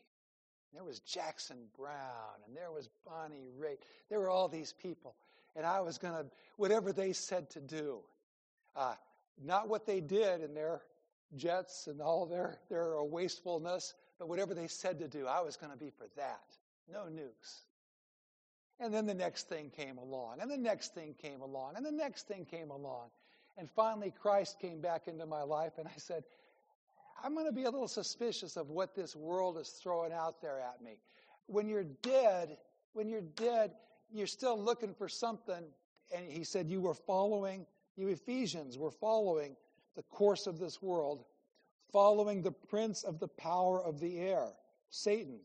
There 0.73 0.83
was 0.83 0.99
Jackson 0.99 1.57
Browne, 1.75 2.41
and 2.45 2.55
there 2.55 2.71
was 2.71 2.89
Bonnie 3.07 3.49
Raitt. 3.59 3.79
There 4.09 4.19
were 4.19 4.29
all 4.29 4.47
these 4.47 4.73
people, 4.73 5.15
and 5.55 5.65
I 5.65 5.79
was 5.79 5.97
to 5.97 6.25
whatever 6.57 6.91
they 6.91 7.13
said 7.13 7.49
to 7.51 7.59
do, 7.59 7.99
uh, 8.75 8.95
not 9.43 9.67
what 9.67 9.87
they 9.87 9.99
did 9.99 10.41
in 10.41 10.53
their 10.53 10.81
jets 11.37 11.87
and 11.87 12.01
all 12.01 12.25
their 12.25 12.57
their 12.69 13.01
wastefulness, 13.01 13.95
but 14.19 14.27
whatever 14.27 14.53
they 14.53 14.67
said 14.67 14.99
to 14.99 15.07
do, 15.07 15.27
I 15.27 15.41
was 15.41 15.57
going 15.57 15.71
to 15.71 15.77
be 15.77 15.89
for 15.89 16.07
that. 16.15 16.43
No 16.91 17.01
Nukes. 17.01 17.63
And 18.79 18.93
then 18.93 19.05
the 19.05 19.13
next 19.13 19.47
thing 19.47 19.71
came 19.75 19.97
along, 19.97 20.41
and 20.41 20.51
the 20.51 20.57
next 20.57 20.93
thing 20.93 21.15
came 21.21 21.41
along, 21.41 21.73
and 21.77 21.85
the 21.85 21.91
next 21.91 22.27
thing 22.27 22.45
came 22.45 22.71
along. 22.71 23.09
And 23.57 23.69
finally, 23.71 24.11
Christ 24.21 24.59
came 24.59 24.81
back 24.81 25.07
into 25.07 25.25
my 25.25 25.43
life, 25.43 25.73
and 25.77 25.87
I 25.87 25.97
said, 25.97 26.23
I'm 27.23 27.33
going 27.33 27.45
to 27.45 27.53
be 27.53 27.63
a 27.63 27.71
little 27.71 27.87
suspicious 27.87 28.57
of 28.57 28.69
what 28.69 28.95
this 28.95 29.15
world 29.15 29.57
is 29.57 29.69
throwing 29.69 30.11
out 30.11 30.41
there 30.41 30.59
at 30.59 30.83
me. 30.83 30.97
When 31.47 31.69
you're 31.69 31.85
dead, 32.01 32.57
when 32.93 33.07
you're 33.07 33.21
dead, 33.21 33.71
you're 34.11 34.27
still 34.27 34.59
looking 34.59 34.93
for 34.93 35.07
something. 35.07 35.63
And 36.13 36.29
he 36.29 36.43
said, 36.43 36.69
You 36.69 36.81
were 36.81 36.93
following, 36.93 37.65
you 37.95 38.09
Ephesians 38.09 38.77
were 38.77 38.91
following 38.91 39.55
the 39.95 40.03
course 40.03 40.47
of 40.47 40.59
this 40.59 40.81
world, 40.81 41.23
following 41.95 42.41
the 42.41 42.51
prince 42.51 43.03
of 43.03 43.19
the 43.19 43.27
power 43.29 43.81
of 43.81 44.01
the 44.01 44.19
air, 44.19 44.49
Satan. 44.89 45.39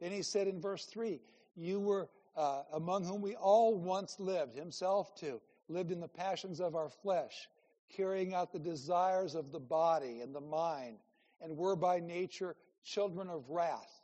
Then 0.00 0.10
he 0.10 0.22
said 0.22 0.48
in 0.48 0.58
verse 0.58 0.86
3 0.86 1.20
You 1.54 1.80
were 1.80 2.08
uh, 2.34 2.62
among 2.72 3.04
whom 3.04 3.20
we 3.20 3.34
all 3.34 3.76
once 3.76 4.18
lived, 4.18 4.56
himself 4.56 5.14
too, 5.14 5.38
lived 5.68 5.92
in 5.92 6.00
the 6.00 6.08
passions 6.08 6.60
of 6.60 6.76
our 6.76 6.88
flesh, 6.88 7.46
carrying 7.94 8.32
out 8.32 8.54
the 8.54 8.58
desires 8.58 9.34
of 9.34 9.52
the 9.52 9.60
body 9.60 10.20
and 10.22 10.34
the 10.34 10.40
mind, 10.40 10.96
and 11.42 11.54
were 11.58 11.76
by 11.76 12.00
nature 12.00 12.56
children 12.82 13.28
of 13.28 13.50
wrath, 13.50 14.00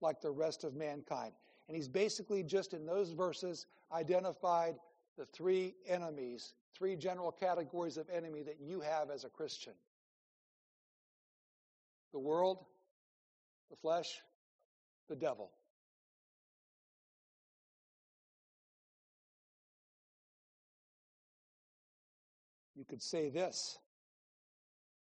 like 0.00 0.22
the 0.22 0.30
rest 0.30 0.64
of 0.64 0.74
mankind. 0.74 1.34
And 1.68 1.76
he's 1.76 1.88
basically 1.88 2.42
just 2.42 2.72
in 2.72 2.86
those 2.86 3.12
verses 3.12 3.66
identified 3.92 4.76
the 5.18 5.26
three 5.26 5.74
enemies, 5.86 6.54
three 6.74 6.96
general 6.96 7.30
categories 7.30 7.98
of 7.98 8.08
enemy 8.08 8.42
that 8.44 8.56
you 8.58 8.80
have 8.80 9.10
as 9.10 9.24
a 9.24 9.28
Christian 9.28 9.74
the 12.14 12.20
world, 12.20 12.64
the 13.70 13.76
flesh, 13.76 14.06
the 15.10 15.16
devil. 15.16 15.50
You 22.76 22.84
could 22.84 23.02
say 23.02 23.30
this 23.30 23.78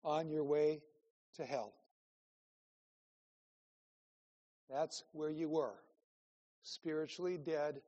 on 0.03 0.27
your 0.27 0.43
way 0.43 0.81
to 1.35 1.45
hell. 1.45 1.73
That's 4.67 5.03
where 5.11 5.29
you 5.29 5.49
were, 5.49 5.75
spiritually 6.63 7.37
dead, 7.37 7.79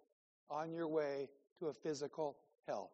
on 0.51 0.71
your 0.71 0.87
way 0.87 1.29
to 1.59 1.67
a 1.67 1.73
physical 1.73 2.37
hell. 2.67 2.91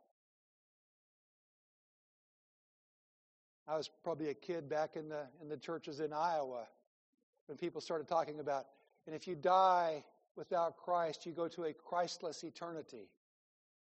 I 3.68 3.78
was 3.78 3.90
probably 4.04 4.30
a 4.30 4.34
kid 4.34 4.70
back 4.70 4.96
in 4.96 5.10
the 5.10 5.26
in 5.42 5.50
the 5.50 5.58
churches 5.58 6.00
in 6.00 6.14
Iowa 6.14 6.68
when 7.48 7.58
people 7.58 7.82
started 7.82 8.08
talking 8.08 8.40
about, 8.40 8.66
and 9.06 9.16
if 9.16 9.28
you 9.28 9.36
die 9.36 10.04
without 10.36 10.78
Christ, 10.78 11.26
you 11.26 11.32
go 11.32 11.48
to 11.50 11.66
a 11.66 11.74
Christless 11.74 12.44
eternity. 12.44 13.10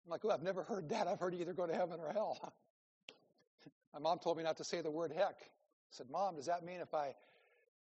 I'm 0.04 0.10
like, 0.10 0.24
oh, 0.24 0.30
I've 0.30 0.42
never 0.42 0.62
heard 0.62 0.88
that. 0.90 1.06
I've 1.06 1.18
heard 1.18 1.34
you 1.34 1.40
either 1.40 1.54
go 1.54 1.66
to 1.66 1.74
heaven 1.74 1.98
or 1.98 2.12
hell. 2.12 2.52
My 3.94 4.00
mom 4.00 4.18
told 4.18 4.36
me 4.36 4.42
not 4.42 4.56
to 4.58 4.64
say 4.64 4.80
the 4.80 4.90
word 4.90 5.12
heck. 5.12 5.36
I 5.40 5.90
said, 5.90 6.06
Mom, 6.10 6.36
does 6.36 6.46
that 6.46 6.64
mean 6.64 6.80
if 6.80 6.92
I 6.92 7.14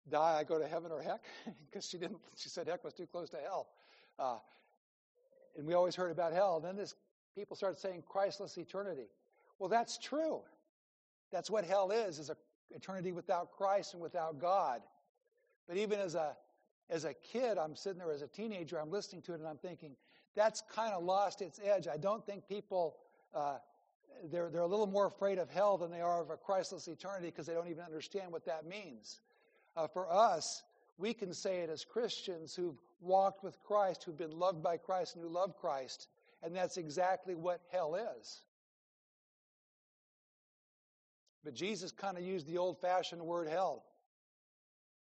die, 0.10 0.38
I 0.40 0.44
go 0.44 0.58
to 0.58 0.68
heaven 0.68 0.92
or 0.92 1.02
heck? 1.02 1.24
Because 1.70 1.88
she 1.88 1.98
didn't. 1.98 2.20
She 2.36 2.50
said 2.50 2.68
heck 2.68 2.84
was 2.84 2.94
too 2.94 3.06
close 3.06 3.30
to 3.30 3.38
hell. 3.38 3.68
Uh, 4.18 4.38
and 5.58 5.68
we 5.68 5.74
always 5.74 5.96
heard 5.96 6.12
about 6.12 6.34
hell. 6.34 6.60
Then 6.60 6.76
this 6.76 6.96
people 7.36 7.56
started 7.56 7.80
saying 7.80 8.04
Christless 8.08 8.58
eternity. 8.58 9.08
Well, 9.60 9.70
that's 9.70 9.98
true. 9.98 10.42
That's 11.32 11.50
what 11.50 11.66
hell 11.66 11.92
is: 11.92 12.20
is 12.20 12.30
a 12.30 12.38
eternity 12.72 13.12
without 13.12 13.52
Christ 13.52 13.94
and 13.94 14.02
without 14.02 14.40
God. 14.40 14.82
But 15.68 15.78
even 15.78 16.00
as 16.00 16.16
a 16.16 16.36
as 16.90 17.06
a 17.06 17.14
kid, 17.14 17.58
I'm 17.58 17.76
sitting 17.76 18.00
there 18.00 18.12
as 18.12 18.24
a 18.24 18.28
teenager, 18.28 18.80
I'm 18.80 18.92
listening 18.92 19.22
to 19.24 19.34
it, 19.34 19.40
and 19.40 19.48
I'm 19.48 19.58
thinking 19.58 19.96
that's 20.36 20.62
kind 20.74 20.94
of 20.94 21.04
lost 21.04 21.42
its 21.42 21.60
edge. 21.64 21.88
I 21.88 21.98
don't 21.98 22.26
think 22.26 22.48
people 22.48 22.96
uh, 23.34 23.58
they're, 24.32 24.50
they're 24.50 24.62
a 24.62 24.68
little 24.68 24.88
more 24.88 25.08
afraid 25.08 25.38
of 25.38 25.50
hell 25.50 25.78
than 25.78 25.92
they 25.92 26.02
are 26.02 26.22
of 26.22 26.30
a 26.30 26.38
Christless 26.38 26.88
eternity 26.88 27.28
because 27.28 27.46
they 27.46 27.54
don't 27.54 27.70
even 27.70 27.84
understand 27.84 28.32
what 28.32 28.46
that 28.46 28.66
means. 28.66 29.22
Uh, 29.78 29.88
for 29.88 30.12
us, 30.12 30.64
we 30.98 31.14
can 31.14 31.34
say 31.34 31.60
it 31.60 31.70
as 31.70 31.86
Christians 31.86 32.54
who've 32.54 32.78
walked 33.02 33.44
with 33.44 33.58
Christ, 33.64 34.04
who've 34.04 34.18
been 34.18 34.38
loved 34.38 34.62
by 34.62 34.78
Christ, 34.78 35.16
and 35.16 35.24
who 35.24 35.30
love 35.30 35.56
Christ, 35.60 36.08
and 36.44 36.56
that's 36.56 36.78
exactly 36.78 37.36
what 37.36 37.62
hell 37.72 37.96
is. 37.96 38.42
But 41.44 41.54
Jesus 41.54 41.92
kind 41.92 42.18
of 42.18 42.24
used 42.24 42.48
the 42.48 42.58
old 42.58 42.80
fashioned 42.80 43.22
word 43.22 43.48
hell 43.48 43.84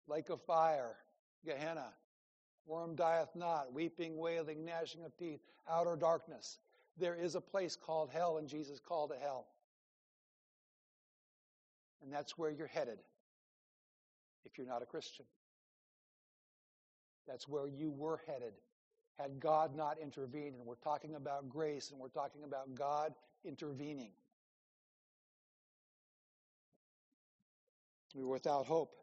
lake 0.07 0.29
of 0.29 0.41
fire, 0.43 0.97
Gehenna, 1.45 1.87
worm 2.67 2.95
dieth 2.95 3.35
not, 3.35 3.73
weeping, 3.73 4.17
wailing, 4.17 4.65
gnashing 4.65 5.05
of 5.05 5.17
teeth, 5.17 5.41
outer 5.69 5.97
darkness. 5.97 6.59
There 6.99 7.15
is 7.15 7.35
a 7.35 7.41
place 7.41 7.77
called 7.77 8.11
hell, 8.11 8.39
and 8.39 8.49
Jesus 8.49 8.79
called 8.79 9.13
it 9.13 9.19
hell. 9.21 9.47
And 12.03 12.13
that's 12.13 12.37
where 12.37 12.51
you're 12.51 12.67
headed 12.67 12.99
if 14.45 14.59
you're 14.59 14.67
not 14.67 14.83
a 14.83 14.87
Christian. 14.87 15.25
That's 17.27 17.49
where 17.49 17.67
you 17.67 17.91
were 17.91 18.21
headed 18.27 18.53
had 19.19 19.41
God 19.41 19.75
not 19.75 19.99
intervened. 19.99 20.57
And 20.57 20.67
we're 20.67 20.75
talking 20.75 21.15
about 21.15 21.49
grace 21.49 21.91
and 21.91 21.99
we're 21.99 22.09
talking 22.09 22.45
about 22.45 22.75
God 22.75 23.15
intervening. 23.45 24.11
We 28.15 28.23
were 28.23 28.33
without 28.33 28.67
hope. 28.67 28.95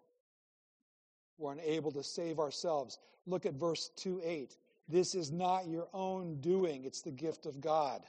We're 1.37 1.53
unable 1.53 1.91
to 1.91 2.03
save 2.03 2.39
ourselves. 2.39 2.97
Look 3.25 3.45
at 3.45 3.53
verse 3.53 3.91
2 3.97 4.21
8. 4.23 4.57
This 4.87 5.15
is 5.15 5.31
not 5.31 5.67
your 5.67 5.87
own 5.93 6.39
doing, 6.41 6.85
it's 6.85 7.01
the 7.01 7.11
gift 7.11 7.45
of 7.45 7.61
God. 7.61 8.01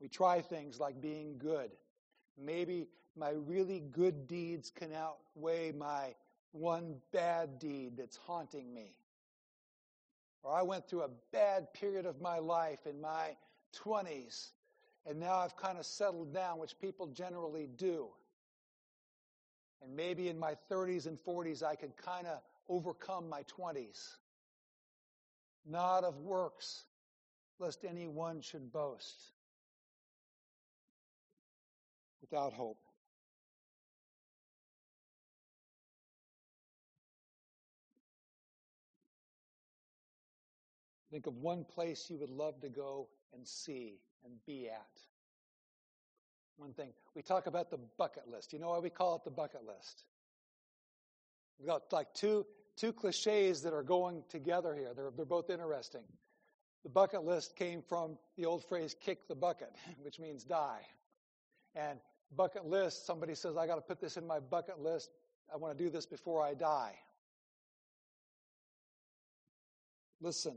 We 0.00 0.08
try 0.08 0.40
things 0.40 0.80
like 0.80 1.00
being 1.00 1.38
good. 1.38 1.70
Maybe 2.36 2.88
my 3.16 3.30
really 3.30 3.80
good 3.80 4.26
deeds 4.26 4.70
can 4.70 4.90
outweigh 4.92 5.72
my 5.72 6.14
one 6.52 6.96
bad 7.12 7.58
deed 7.58 7.96
that's 7.96 8.16
haunting 8.16 8.72
me. 8.74 8.94
Or 10.42 10.54
I 10.54 10.62
went 10.62 10.88
through 10.88 11.02
a 11.02 11.10
bad 11.32 11.72
period 11.72 12.06
of 12.06 12.20
my 12.20 12.38
life 12.38 12.86
in 12.86 13.00
my 13.00 13.36
20s, 13.74 14.50
and 15.06 15.20
now 15.20 15.36
I've 15.36 15.56
kind 15.56 15.78
of 15.78 15.84
settled 15.84 16.32
down, 16.32 16.58
which 16.58 16.78
people 16.80 17.06
generally 17.08 17.68
do. 17.76 18.06
And 19.82 19.94
maybe 19.94 20.28
in 20.28 20.38
my 20.38 20.54
30s 20.70 21.06
and 21.06 21.18
40s, 21.18 21.62
I 21.62 21.74
can 21.74 21.90
kind 22.02 22.26
of 22.26 22.40
overcome 22.68 23.28
my 23.28 23.42
20s. 23.58 24.16
Not 25.66 26.04
of 26.04 26.18
works, 26.20 26.84
lest 27.58 27.84
anyone 27.84 28.40
should 28.40 28.72
boast. 28.72 29.32
Without 32.22 32.54
hope. 32.54 32.78
Think 41.10 41.26
of 41.26 41.36
one 41.36 41.64
place 41.64 42.08
you 42.08 42.16
would 42.16 42.30
love 42.30 42.60
to 42.62 42.68
go 42.68 43.08
and 43.34 43.46
see 43.46 44.00
and 44.24 44.34
be 44.46 44.68
at. 44.68 45.00
One 46.56 46.72
thing. 46.72 46.90
We 47.14 47.22
talk 47.22 47.46
about 47.46 47.70
the 47.70 47.78
bucket 47.98 48.28
list. 48.28 48.52
You 48.52 48.58
know 48.58 48.70
why 48.70 48.78
we 48.78 48.90
call 48.90 49.16
it 49.16 49.24
the 49.24 49.30
bucket 49.30 49.62
list? 49.66 50.04
We've 51.58 51.68
got 51.68 51.92
like 51.92 52.12
two, 52.14 52.46
two 52.76 52.92
cliches 52.92 53.62
that 53.62 53.72
are 53.72 53.82
going 53.82 54.22
together 54.28 54.74
here. 54.74 54.92
They're, 54.94 55.10
they're 55.16 55.24
both 55.24 55.50
interesting. 55.50 56.02
The 56.84 56.90
bucket 56.90 57.24
list 57.24 57.56
came 57.56 57.82
from 57.82 58.18
the 58.36 58.44
old 58.44 58.64
phrase 58.68 58.94
kick 58.98 59.26
the 59.26 59.34
bucket, 59.34 59.72
which 60.02 60.20
means 60.20 60.44
die. 60.44 60.82
And 61.74 61.98
bucket 62.36 62.66
list, 62.66 63.06
somebody 63.06 63.34
says, 63.34 63.56
I 63.56 63.66
got 63.66 63.76
to 63.76 63.80
put 63.80 64.00
this 64.00 64.16
in 64.16 64.26
my 64.26 64.38
bucket 64.38 64.80
list. 64.80 65.10
I 65.52 65.56
want 65.56 65.76
to 65.76 65.84
do 65.84 65.90
this 65.90 66.06
before 66.06 66.42
I 66.42 66.54
die. 66.54 66.94
Listen, 70.20 70.56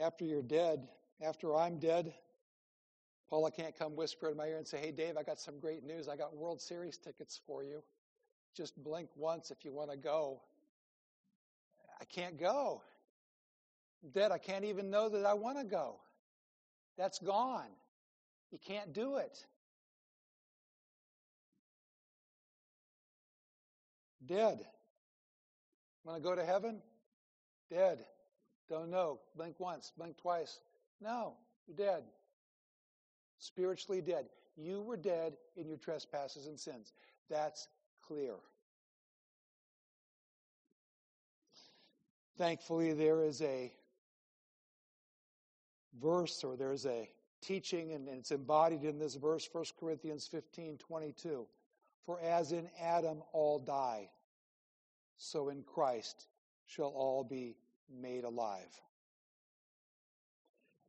after 0.00 0.24
you're 0.24 0.42
dead, 0.42 0.88
after 1.22 1.54
I'm 1.54 1.78
dead, 1.78 2.12
Paula 3.28 3.50
can't 3.50 3.76
come 3.76 3.96
whisper 3.96 4.30
in 4.30 4.36
my 4.36 4.46
ear 4.46 4.58
and 4.58 4.66
say, 4.66 4.78
Hey, 4.78 4.92
Dave, 4.92 5.16
I 5.16 5.22
got 5.22 5.38
some 5.38 5.58
great 5.58 5.84
news. 5.84 6.08
I 6.08 6.16
got 6.16 6.36
World 6.36 6.60
Series 6.60 6.98
tickets 6.98 7.40
for 7.46 7.62
you. 7.62 7.82
Just 8.56 8.82
blink 8.82 9.08
once 9.16 9.50
if 9.50 9.64
you 9.64 9.72
want 9.72 9.90
to 9.90 9.96
go. 9.96 10.40
I 12.00 12.04
can't 12.04 12.38
go. 12.38 12.82
I'm 14.02 14.10
dead. 14.10 14.30
I 14.30 14.38
can't 14.38 14.64
even 14.64 14.90
know 14.90 15.08
that 15.08 15.24
I 15.24 15.34
want 15.34 15.58
to 15.58 15.64
go. 15.64 15.96
That's 16.96 17.18
gone. 17.18 17.70
You 18.52 18.58
can't 18.64 18.92
do 18.92 19.16
it. 19.16 19.44
Dead. 24.26 24.60
Want 26.04 26.22
to 26.22 26.28
go 26.28 26.34
to 26.34 26.44
heaven? 26.44 26.80
Dead. 27.70 28.04
Don't 28.68 28.90
know. 28.90 29.20
Blink 29.36 29.58
once, 29.58 29.92
blink 29.96 30.16
twice. 30.18 30.60
No, 31.00 31.34
you're 31.66 31.76
dead. 31.76 32.04
Spiritually 33.38 34.00
dead. 34.00 34.26
You 34.56 34.80
were 34.80 34.96
dead 34.96 35.34
in 35.56 35.68
your 35.68 35.76
trespasses 35.76 36.46
and 36.46 36.58
sins. 36.58 36.92
That's 37.28 37.68
clear. 38.06 38.34
Thankfully, 42.36 42.92
there 42.92 43.22
is 43.22 43.42
a 43.42 43.72
verse 46.00 46.42
or 46.42 46.56
there's 46.56 46.86
a 46.86 47.08
teaching, 47.42 47.92
and 47.92 48.08
it's 48.08 48.32
embodied 48.32 48.84
in 48.84 48.98
this 48.98 49.14
verse, 49.14 49.48
1 49.50 49.64
Corinthians 49.78 50.26
15 50.26 50.78
22. 50.78 51.46
For 52.06 52.20
as 52.20 52.52
in 52.52 52.68
Adam 52.80 53.22
all 53.32 53.58
die, 53.58 54.10
so 55.16 55.48
in 55.48 55.62
Christ 55.62 56.26
shall 56.66 56.88
all 56.88 57.24
be 57.24 57.56
made 57.90 58.24
alive. 58.24 58.80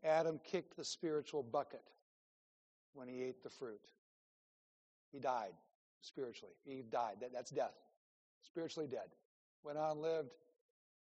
Adam 0.05 0.39
kicked 0.43 0.77
the 0.77 0.85
spiritual 0.85 1.43
bucket 1.43 1.83
when 2.93 3.07
he 3.07 3.23
ate 3.23 3.43
the 3.43 3.49
fruit. 3.49 3.81
He 5.11 5.19
died 5.19 5.53
spiritually. 6.01 6.53
He 6.63 6.83
died. 6.83 7.15
That, 7.21 7.33
that's 7.33 7.51
death. 7.51 7.75
Spiritually 8.43 8.87
dead. 8.87 9.09
Went 9.63 9.77
on, 9.77 10.01
lived, 10.01 10.31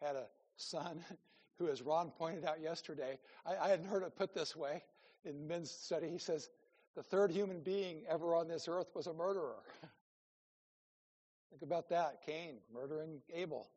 had 0.03 0.17
a 0.17 0.27
son 0.57 1.05
who, 1.59 1.69
as 1.69 1.83
Ron 1.83 2.11
pointed 2.11 2.45
out 2.45 2.61
yesterday, 2.61 3.19
I, 3.45 3.57
I 3.57 3.69
hadn't 3.69 3.87
heard 3.87 4.03
it 4.03 4.17
put 4.17 4.35
this 4.35 4.57
way 4.57 4.83
in 5.25 5.47
men's 5.47 5.71
study. 5.71 6.09
He 6.09 6.19
says, 6.19 6.49
the 6.95 7.03
third 7.03 7.31
human 7.31 7.61
being 7.61 8.03
ever 8.09 8.35
on 8.35 8.49
this 8.49 8.69
earth 8.69 8.89
was 8.95 9.07
a 9.07 9.13
murderer. 9.13 9.63
Think 11.51 11.63
about 11.63 11.89
that. 11.91 12.23
Cain 12.25 12.57
murdering 12.73 13.21
Abel. 13.35 13.69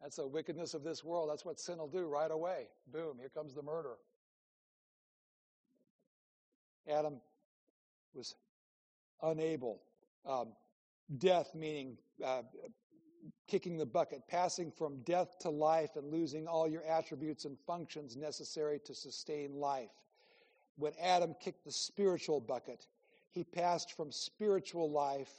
That's 0.00 0.16
the 0.16 0.26
wickedness 0.26 0.74
of 0.74 0.82
this 0.82 1.04
world. 1.04 1.30
That's 1.30 1.44
what 1.44 1.60
sin 1.60 1.78
will 1.78 1.88
do 1.88 2.06
right 2.06 2.30
away. 2.30 2.68
Boom, 2.92 3.16
here 3.18 3.28
comes 3.28 3.54
the 3.54 3.62
murder. 3.62 3.96
Adam 6.88 7.20
was 8.14 8.34
unable. 9.22 9.80
Um, 10.26 10.48
death, 11.18 11.54
meaning 11.54 11.98
uh, 12.24 12.42
kicking 13.46 13.76
the 13.76 13.86
bucket, 13.86 14.22
passing 14.28 14.70
from 14.70 15.02
death 15.02 15.38
to 15.40 15.50
life 15.50 15.96
and 15.96 16.10
losing 16.10 16.46
all 16.46 16.68
your 16.68 16.84
attributes 16.84 17.44
and 17.44 17.58
functions 17.66 18.16
necessary 18.16 18.80
to 18.84 18.94
sustain 18.94 19.54
life. 19.54 19.90
When 20.76 20.92
Adam 21.00 21.34
kicked 21.40 21.64
the 21.64 21.72
spiritual 21.72 22.40
bucket, 22.40 22.86
he 23.30 23.44
passed 23.44 23.92
from 23.96 24.10
spiritual 24.10 24.90
life 24.90 25.32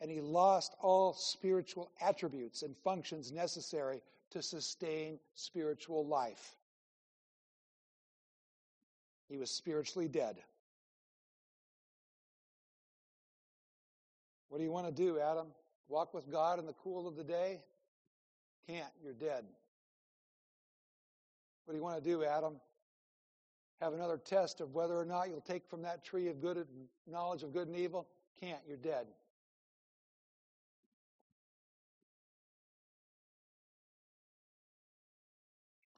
and 0.00 0.10
he 0.10 0.20
lost 0.20 0.74
all 0.80 1.12
spiritual 1.12 1.90
attributes 2.00 2.62
and 2.62 2.74
functions 2.76 3.32
necessary 3.32 4.02
to 4.30 4.42
sustain 4.42 5.18
spiritual 5.34 6.06
life. 6.06 6.56
He 9.28 9.36
was 9.36 9.50
spiritually 9.50 10.08
dead. 10.08 10.36
What 14.50 14.58
do 14.58 14.64
you 14.64 14.72
want 14.72 14.86
to 14.86 14.92
do, 14.92 15.18
Adam? 15.18 15.46
Walk 15.88 16.12
with 16.12 16.30
God 16.30 16.58
in 16.58 16.66
the 16.66 16.74
cool 16.74 17.06
of 17.08 17.16
the 17.16 17.24
day? 17.24 17.62
Can't. 18.66 18.92
You're 19.02 19.14
dead. 19.14 19.44
What 21.64 21.72
do 21.72 21.78
you 21.78 21.84
want 21.84 22.02
to 22.02 22.10
do, 22.10 22.24
Adam? 22.24 22.54
Have 23.80 23.94
another 23.94 24.18
test 24.18 24.60
of 24.60 24.74
whether 24.74 24.98
or 24.98 25.04
not 25.04 25.28
you'll 25.28 25.40
take 25.40 25.66
from 25.68 25.82
that 25.82 26.04
tree 26.04 26.28
of 26.28 26.40
good 26.40 26.66
knowledge 27.06 27.44
of 27.44 27.52
good 27.52 27.68
and 27.68 27.76
evil? 27.76 28.08
Can't. 28.40 28.60
You're 28.66 28.76
dead. 28.76 29.06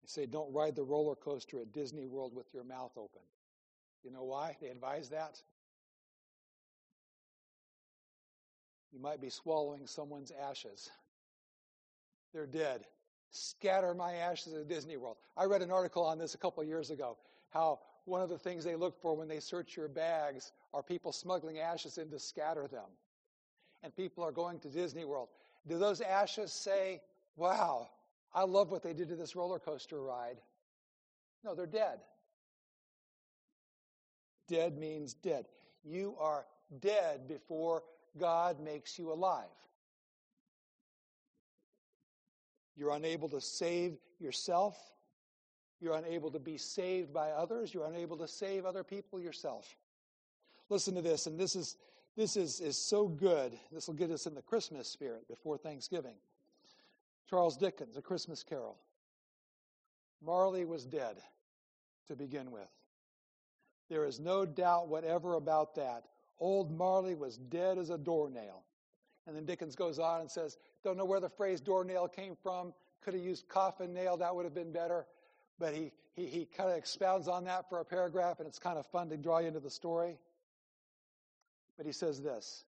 You 0.02 0.08
say, 0.08 0.26
don't 0.26 0.52
ride 0.52 0.76
the 0.76 0.84
roller 0.84 1.14
coaster 1.14 1.58
at 1.58 1.72
Disney 1.72 2.04
World 2.04 2.34
with 2.34 2.52
your 2.52 2.64
mouth 2.64 2.92
open. 2.98 3.22
You 4.04 4.10
know 4.10 4.24
why 4.24 4.56
they 4.60 4.68
advise 4.68 5.08
that? 5.08 5.40
You 8.92 9.00
might 9.00 9.20
be 9.20 9.30
swallowing 9.30 9.86
someone's 9.86 10.30
ashes. 10.30 10.90
They're 12.32 12.46
dead. 12.46 12.84
Scatter 13.30 13.94
my 13.94 14.14
ashes 14.14 14.52
at 14.52 14.68
Disney 14.68 14.96
World. 14.96 15.16
I 15.36 15.44
read 15.44 15.62
an 15.62 15.70
article 15.70 16.04
on 16.04 16.18
this 16.18 16.34
a 16.34 16.38
couple 16.38 16.62
years 16.64 16.90
ago 16.90 17.16
how 17.50 17.80
one 18.04 18.20
of 18.20 18.28
the 18.28 18.38
things 18.38 18.64
they 18.64 18.76
look 18.76 19.00
for 19.00 19.16
when 19.16 19.28
they 19.28 19.40
search 19.40 19.76
your 19.76 19.88
bags 19.88 20.52
are 20.74 20.82
people 20.82 21.12
smuggling 21.12 21.58
ashes 21.58 21.98
in 21.98 22.10
to 22.10 22.18
scatter 22.18 22.66
them. 22.66 22.88
And 23.82 23.94
people 23.94 24.24
are 24.24 24.32
going 24.32 24.58
to 24.60 24.68
Disney 24.68 25.04
World. 25.04 25.28
Do 25.66 25.78
those 25.78 26.00
ashes 26.00 26.52
say, 26.52 27.00
wow, 27.36 27.88
I 28.34 28.44
love 28.44 28.70
what 28.70 28.82
they 28.82 28.92
did 28.92 29.08
to 29.08 29.16
this 29.16 29.36
roller 29.36 29.58
coaster 29.58 30.00
ride? 30.00 30.38
No, 31.44 31.54
they're 31.54 31.66
dead. 31.66 32.00
Dead 34.48 34.78
means 34.78 35.14
dead. 35.14 35.46
You 35.84 36.14
are 36.20 36.46
dead 36.80 37.28
before 37.28 37.82
God 38.18 38.60
makes 38.60 38.98
you 38.98 39.12
alive. 39.12 39.44
You're 42.76 42.94
unable 42.94 43.28
to 43.30 43.40
save 43.40 43.96
yourself. 44.18 44.76
You're 45.80 45.96
unable 45.96 46.30
to 46.30 46.38
be 46.38 46.58
saved 46.58 47.12
by 47.12 47.30
others. 47.30 47.74
You're 47.74 47.86
unable 47.86 48.16
to 48.18 48.28
save 48.28 48.64
other 48.64 48.84
people 48.84 49.20
yourself. 49.20 49.76
Listen 50.68 50.94
to 50.94 51.02
this, 51.02 51.26
and 51.26 51.38
this 51.38 51.56
is 51.56 51.76
this 52.16 52.36
is, 52.36 52.60
is 52.60 52.76
so 52.76 53.08
good. 53.08 53.58
This 53.72 53.86
will 53.86 53.94
get 53.94 54.10
us 54.10 54.26
in 54.26 54.34
the 54.34 54.42
Christmas 54.42 54.88
spirit 54.88 55.26
before 55.28 55.56
Thanksgiving. 55.56 56.16
Charles 57.28 57.56
Dickens, 57.56 57.96
A 57.96 58.02
Christmas 58.02 58.42
Carol. 58.42 58.76
Marley 60.24 60.64
was 60.64 60.84
dead 60.84 61.16
to 62.08 62.16
begin 62.16 62.50
with. 62.50 62.68
There 63.88 64.04
is 64.04 64.20
no 64.20 64.44
doubt 64.44 64.88
whatever 64.88 65.34
about 65.34 65.74
that. 65.76 66.04
Old 66.42 66.76
Marley 66.76 67.14
was 67.14 67.36
dead 67.36 67.78
as 67.78 67.90
a 67.90 67.96
doornail. 67.96 68.64
And 69.28 69.36
then 69.36 69.44
Dickens 69.44 69.76
goes 69.76 70.00
on 70.00 70.20
and 70.20 70.28
says, 70.28 70.58
Don't 70.82 70.96
know 70.96 71.04
where 71.04 71.20
the 71.20 71.28
phrase 71.28 71.60
doornail 71.60 72.08
came 72.08 72.34
from. 72.34 72.74
Could 73.00 73.14
have 73.14 73.22
used 73.22 73.46
coffin 73.46 73.94
nail, 73.94 74.16
that 74.16 74.34
would 74.34 74.44
have 74.44 74.54
been 74.54 74.72
better. 74.72 75.06
But 75.60 75.72
he, 75.72 75.92
he, 76.14 76.26
he 76.26 76.44
kind 76.44 76.68
of 76.68 76.76
expounds 76.76 77.28
on 77.28 77.44
that 77.44 77.68
for 77.68 77.78
a 77.78 77.84
paragraph, 77.84 78.40
and 78.40 78.48
it's 78.48 78.58
kind 78.58 78.76
of 78.76 78.84
fun 78.86 79.08
to 79.10 79.16
draw 79.16 79.38
you 79.38 79.46
into 79.46 79.60
the 79.60 79.70
story. 79.70 80.18
But 81.76 81.86
he 81.86 81.92
says 81.92 82.20
this 82.20 82.64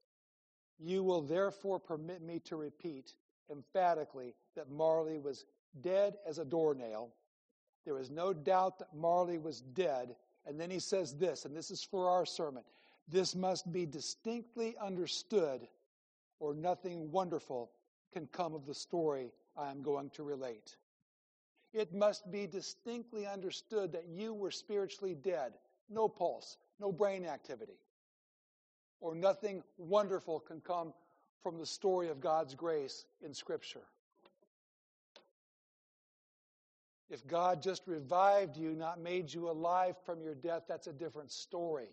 You 0.79 1.03
will 1.03 1.23
therefore 1.23 1.79
permit 1.79 2.21
me 2.21 2.39
to 2.45 2.55
repeat 2.55 3.15
emphatically 3.51 4.36
that 4.55 4.69
Marley 4.69 5.17
was 5.17 5.45
dead 5.81 6.17
as 6.27 6.38
a 6.38 6.45
doornail. 6.45 7.09
There 7.86 7.97
is 7.97 8.12
no 8.12 8.33
doubt 8.33 8.77
that 8.77 8.95
Marley 8.95 9.39
was 9.39 9.62
dead. 9.62 10.15
And 10.45 10.59
then 10.59 10.69
he 10.69 10.79
says 10.79 11.15
this, 11.15 11.45
and 11.45 11.55
this 11.55 11.71
is 11.71 11.83
for 11.83 12.09
our 12.09 12.25
sermon 12.25 12.63
this 13.07 13.35
must 13.35 13.71
be 13.71 13.85
distinctly 13.85 14.75
understood, 14.81 15.67
or 16.39 16.53
nothing 16.53 17.11
wonderful 17.11 17.71
can 18.13 18.27
come 18.27 18.53
of 18.53 18.65
the 18.65 18.73
story 18.73 19.31
I 19.57 19.71
am 19.71 19.81
going 19.81 20.09
to 20.11 20.23
relate. 20.23 20.75
It 21.73 21.93
must 21.93 22.31
be 22.31 22.47
distinctly 22.47 23.25
understood 23.25 23.93
that 23.93 24.07
you 24.07 24.33
were 24.33 24.51
spiritually 24.51 25.15
dead, 25.15 25.53
no 25.89 26.07
pulse, 26.07 26.57
no 26.79 26.91
brain 26.91 27.25
activity, 27.25 27.79
or 29.01 29.15
nothing 29.15 29.63
wonderful 29.77 30.39
can 30.39 30.61
come 30.61 30.93
from 31.41 31.57
the 31.57 31.65
story 31.65 32.09
of 32.09 32.21
God's 32.21 32.55
grace 32.55 33.05
in 33.25 33.33
Scripture. 33.33 33.83
If 37.09 37.27
God 37.27 37.61
just 37.61 37.83
revived 37.85 38.55
you, 38.57 38.73
not 38.73 38.99
made 38.99 39.31
you 39.31 39.49
alive 39.49 39.95
from 40.05 40.21
your 40.21 40.35
death, 40.35 40.63
that's 40.67 40.87
a 40.87 40.93
different 40.93 41.31
story. 41.31 41.89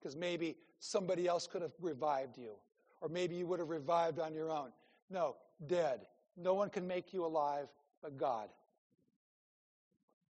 Because 0.00 0.16
maybe 0.16 0.56
somebody 0.78 1.26
else 1.26 1.46
could 1.46 1.62
have 1.62 1.72
revived 1.80 2.38
you, 2.38 2.52
or 3.00 3.08
maybe 3.08 3.34
you 3.34 3.46
would 3.46 3.58
have 3.58 3.68
revived 3.68 4.18
on 4.18 4.34
your 4.34 4.50
own. 4.50 4.70
No, 5.10 5.36
dead. 5.66 6.06
No 6.36 6.54
one 6.54 6.70
can 6.70 6.86
make 6.86 7.12
you 7.12 7.24
alive 7.24 7.68
but 8.02 8.16
God. 8.16 8.48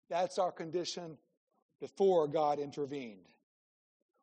That's 0.08 0.38
our 0.38 0.52
condition 0.52 1.18
before 1.80 2.26
God 2.26 2.58
intervened. 2.58 3.28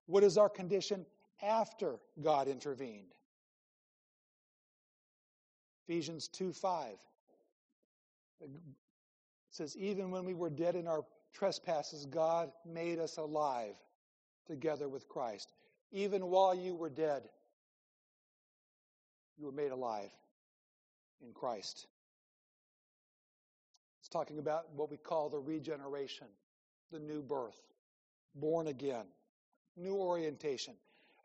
What 0.07 0.23
is 0.23 0.37
our 0.37 0.49
condition 0.49 1.05
after 1.41 1.97
God 2.21 2.47
intervened? 2.47 3.13
Ephesians 5.87 6.27
2 6.27 6.53
5. 6.53 6.95
It 8.41 8.49
says, 9.51 9.77
Even 9.77 10.09
when 10.09 10.25
we 10.25 10.33
were 10.33 10.49
dead 10.49 10.75
in 10.75 10.87
our 10.87 11.05
trespasses, 11.33 12.05
God 12.07 12.51
made 12.65 12.99
us 12.99 13.17
alive 13.17 13.75
together 14.47 14.87
with 14.87 15.07
Christ. 15.07 15.49
Even 15.91 16.27
while 16.27 16.53
you 16.53 16.75
were 16.75 16.89
dead, 16.89 17.23
you 19.37 19.45
were 19.45 19.51
made 19.51 19.71
alive 19.71 20.11
in 21.21 21.33
Christ. 21.33 21.87
It's 23.99 24.09
talking 24.09 24.39
about 24.39 24.73
what 24.75 24.91
we 24.91 24.97
call 24.97 25.29
the 25.29 25.39
regeneration, 25.39 26.27
the 26.91 26.99
new 26.99 27.21
birth, 27.21 27.59
born 28.35 28.67
again, 28.67 29.05
new 29.75 29.95
orientation, 29.95 30.75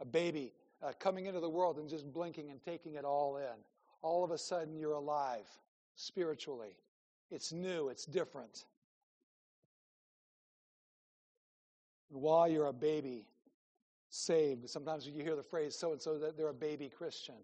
a 0.01 0.05
baby 0.05 0.53
uh, 0.83 0.93
coming 0.99 1.27
into 1.27 1.41
the 1.41 1.49
world 1.49 1.79
and 1.79 1.89
just 1.89 2.11
blinking 2.13 2.51
and 2.51 2.63
taking 2.63 2.95
it 2.95 3.05
all 3.05 3.37
in. 3.37 3.65
All 4.03 4.25
of 4.25 4.31
a 4.31 4.39
sudden, 4.39 4.79
you're 4.79 4.95
alive 4.95 5.47
spiritually. 5.95 6.77
It's 7.31 7.53
new, 7.53 7.89
it's 7.91 8.07
different. 8.07 8.65
While 12.11 12.49
you're 12.49 12.67
a 12.67 12.73
baby, 12.73 13.25
saved, 14.11 14.69
sometimes 14.69 15.07
you 15.07 15.23
hear 15.23 15.37
the 15.37 15.43
phrase 15.43 15.75
so 15.75 15.93
and 15.93 16.03
so 16.03 16.19
that 16.19 16.37
they're 16.37 16.49
a 16.49 16.55
baby 16.55 16.89
Christian. 16.89 17.37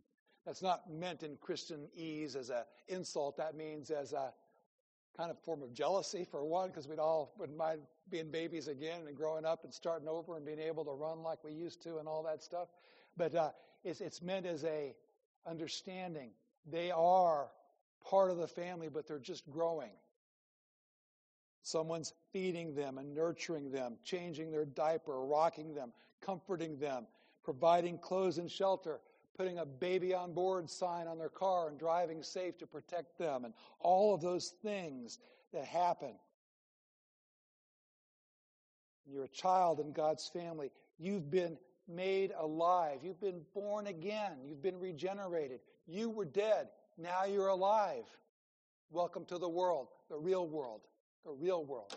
That's 0.44 0.62
not 0.62 0.90
meant 0.90 1.22
in 1.22 1.37
Christianese 1.37 2.37
as 2.37 2.50
an 2.50 2.64
insult. 2.88 3.37
That 3.37 3.57
means 3.57 3.90
as 3.90 4.12
a 4.12 4.33
kind 5.16 5.31
of 5.31 5.38
form 5.38 5.62
of 5.62 5.72
jealousy, 5.72 6.24
for 6.24 6.44
one, 6.44 6.68
because 6.68 6.87
we'd 6.87 6.98
all 6.98 7.33
wouldn't 7.38 7.57
mind 7.57 7.81
being 8.11 8.31
babies 8.31 8.68
again 8.68 9.00
and 9.07 9.16
growing 9.16 9.44
up 9.44 9.64
and 9.64 9.72
starting 9.72 10.09
over 10.09 10.37
and 10.37 10.44
being 10.44 10.61
able 10.61 10.85
to 10.85 10.92
run 10.92 11.22
like 11.22 11.42
we 11.42 11.52
used 11.52 11.83
to 11.83 11.98
and 11.98 12.07
all 12.07 12.22
that 12.22 12.42
stuff. 12.42 12.68
But 13.16 13.35
uh, 13.35 13.50
it's, 13.83 14.00
it's 14.00 14.20
meant 14.20 14.46
as 14.46 14.64
a 14.64 14.94
understanding. 15.46 16.31
They 16.70 16.90
are 16.90 17.48
part 18.09 18.31
of 18.31 18.37
the 18.37 18.48
family, 18.48 18.88
but 18.88 19.07
they're 19.07 19.18
just 19.18 19.48
growing. 19.50 19.90
Someone's 21.66 22.14
feeding 22.33 22.76
them 22.76 22.98
and 22.98 23.12
nurturing 23.12 23.72
them, 23.72 23.96
changing 24.05 24.52
their 24.52 24.64
diaper, 24.64 25.26
rocking 25.26 25.74
them, 25.74 25.92
comforting 26.20 26.79
them, 26.79 27.09
providing 27.42 27.98
clothes 27.98 28.38
and 28.38 28.48
shelter, 28.48 29.00
putting 29.37 29.59
a 29.59 29.66
baby 29.66 30.14
on 30.14 30.33
board 30.33 30.70
sign 30.70 31.09
on 31.09 31.18
their 31.18 31.29
car 31.29 31.68
and 31.68 31.76
driving 31.76 32.22
safe 32.22 32.57
to 32.59 32.68
protect 32.68 33.18
them, 33.18 33.44
and 33.44 33.52
all 33.81 34.14
of 34.14 34.20
those 34.20 34.50
things 34.62 35.18
that 35.52 35.64
happen. 35.64 36.14
You're 39.05 39.24
a 39.24 39.29
child 39.29 39.81
in 39.81 39.90
God's 39.90 40.29
family. 40.29 40.70
You've 41.00 41.33
been 41.33 41.59
made 41.88 42.33
alive. 42.38 43.00
You've 43.02 43.20
been 43.20 43.42
born 43.55 43.88
again. 43.88 44.35
You've 44.44 44.62
been 44.62 44.79
regenerated. 44.79 45.59
You 45.88 46.11
were 46.11 46.26
dead. 46.26 46.68
Now 46.96 47.24
you're 47.24 47.48
alive. 47.48 48.05
Welcome 48.92 49.24
to 49.24 49.38
the 49.38 49.48
world, 49.48 49.88
the 50.09 50.16
real 50.16 50.46
world, 50.46 50.83
the 51.27 51.33
real 51.33 51.62
world. 51.65 51.93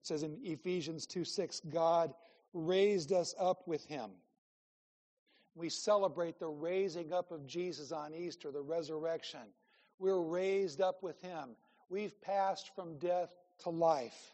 It 0.00 0.06
says 0.06 0.22
in 0.22 0.38
Ephesians 0.42 1.04
2 1.04 1.24
6, 1.24 1.60
God 1.68 2.14
raised 2.54 3.12
us 3.12 3.34
up 3.38 3.68
with 3.68 3.84
him 3.84 4.10
we 5.54 5.68
celebrate 5.68 6.38
the 6.38 6.48
raising 6.48 7.12
up 7.12 7.32
of 7.32 7.46
Jesus 7.46 7.92
on 7.92 8.14
Easter, 8.14 8.50
the 8.50 8.62
resurrection. 8.62 9.40
We're 9.98 10.20
raised 10.20 10.80
up 10.80 11.02
with 11.02 11.20
him. 11.20 11.50
We've 11.88 12.18
passed 12.22 12.74
from 12.74 12.98
death 12.98 13.34
to 13.60 13.70
life. 13.70 14.32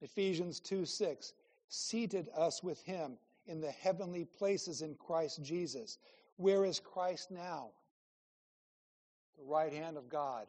Ephesians 0.00 0.60
2 0.60 0.84
6 0.84 1.32
seated 1.68 2.28
us 2.36 2.62
with 2.62 2.82
him 2.82 3.18
in 3.46 3.60
the 3.60 3.70
heavenly 3.70 4.24
places 4.24 4.82
in 4.82 4.94
Christ 4.94 5.42
Jesus. 5.42 5.98
Where 6.36 6.64
is 6.64 6.80
Christ 6.80 7.30
now? 7.30 7.70
The 9.38 9.44
right 9.44 9.72
hand 9.72 9.96
of 9.96 10.08
God. 10.08 10.46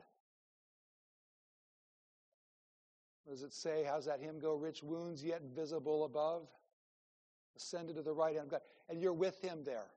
What 3.24 3.34
does 3.34 3.44
it 3.44 3.54
say? 3.54 3.84
How's 3.86 4.06
that 4.06 4.22
hymn 4.22 4.40
go? 4.40 4.56
Rich 4.56 4.84
wounds 4.84 5.24
yet 5.24 5.42
visible 5.54 6.06
above 6.06 6.48
ascended 7.58 7.96
to 7.96 8.02
the 8.02 8.14
right 8.14 8.36
hand 8.36 8.46
of 8.46 8.52
God, 8.52 8.62
and 8.88 9.02
you're 9.02 9.14
with 9.14 9.42
him 9.42 9.64
there. 9.66 9.88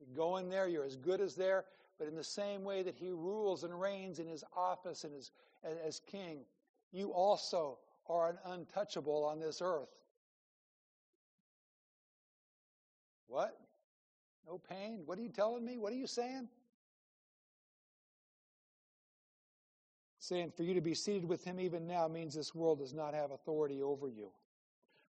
You 0.00 0.06
go 0.14 0.36
in 0.36 0.50
there, 0.50 0.68
you're 0.68 0.84
as 0.84 0.96
good 0.96 1.20
as 1.20 1.34
there, 1.34 1.64
but 1.98 2.08
in 2.08 2.14
the 2.14 2.24
same 2.24 2.64
way 2.64 2.82
that 2.82 2.94
he 2.94 3.10
rules 3.10 3.64
and 3.64 3.80
reigns 3.80 4.18
in 4.18 4.26
his 4.26 4.44
office 4.54 5.04
and 5.04 5.14
as, 5.14 5.30
as 5.86 6.00
king, 6.10 6.40
you 6.92 7.12
also 7.12 7.78
are 8.08 8.28
an 8.28 8.38
untouchable 8.44 9.24
on 9.24 9.40
this 9.40 9.62
earth. 9.62 9.88
What? 13.28 13.56
No 14.46 14.58
pain? 14.58 15.02
What 15.06 15.18
are 15.18 15.22
you 15.22 15.30
telling 15.30 15.64
me? 15.64 15.78
What 15.78 15.92
are 15.92 15.96
you 15.96 16.06
saying? 16.06 16.48
Saying 20.26 20.50
for 20.56 20.64
you 20.64 20.74
to 20.74 20.80
be 20.80 20.92
seated 20.92 21.24
with 21.24 21.44
him 21.44 21.60
even 21.60 21.86
now 21.86 22.08
means 22.08 22.34
this 22.34 22.52
world 22.52 22.80
does 22.80 22.92
not 22.92 23.14
have 23.14 23.30
authority 23.30 23.80
over 23.80 24.08
you. 24.08 24.32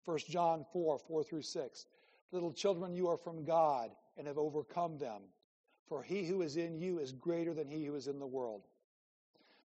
1 0.05 0.19
John 0.29 0.67
4 0.75 0.99
4 0.99 1.25
through 1.25 1.41
6. 1.41 1.87
Little 2.33 2.53
children, 2.53 2.95
you 2.95 3.09
are 3.09 3.17
from 3.17 3.43
God 3.43 3.93
and 4.19 4.27
have 4.27 4.37
overcome 4.37 4.99
them. 4.99 5.23
For 5.89 6.03
he 6.03 6.27
who 6.27 6.43
is 6.43 6.59
in 6.59 6.77
you 6.77 6.99
is 6.99 7.13
greater 7.13 7.55
than 7.55 7.67
he 7.67 7.87
who 7.87 7.95
is 7.95 8.09
in 8.09 8.19
the 8.19 8.27
world. 8.27 8.67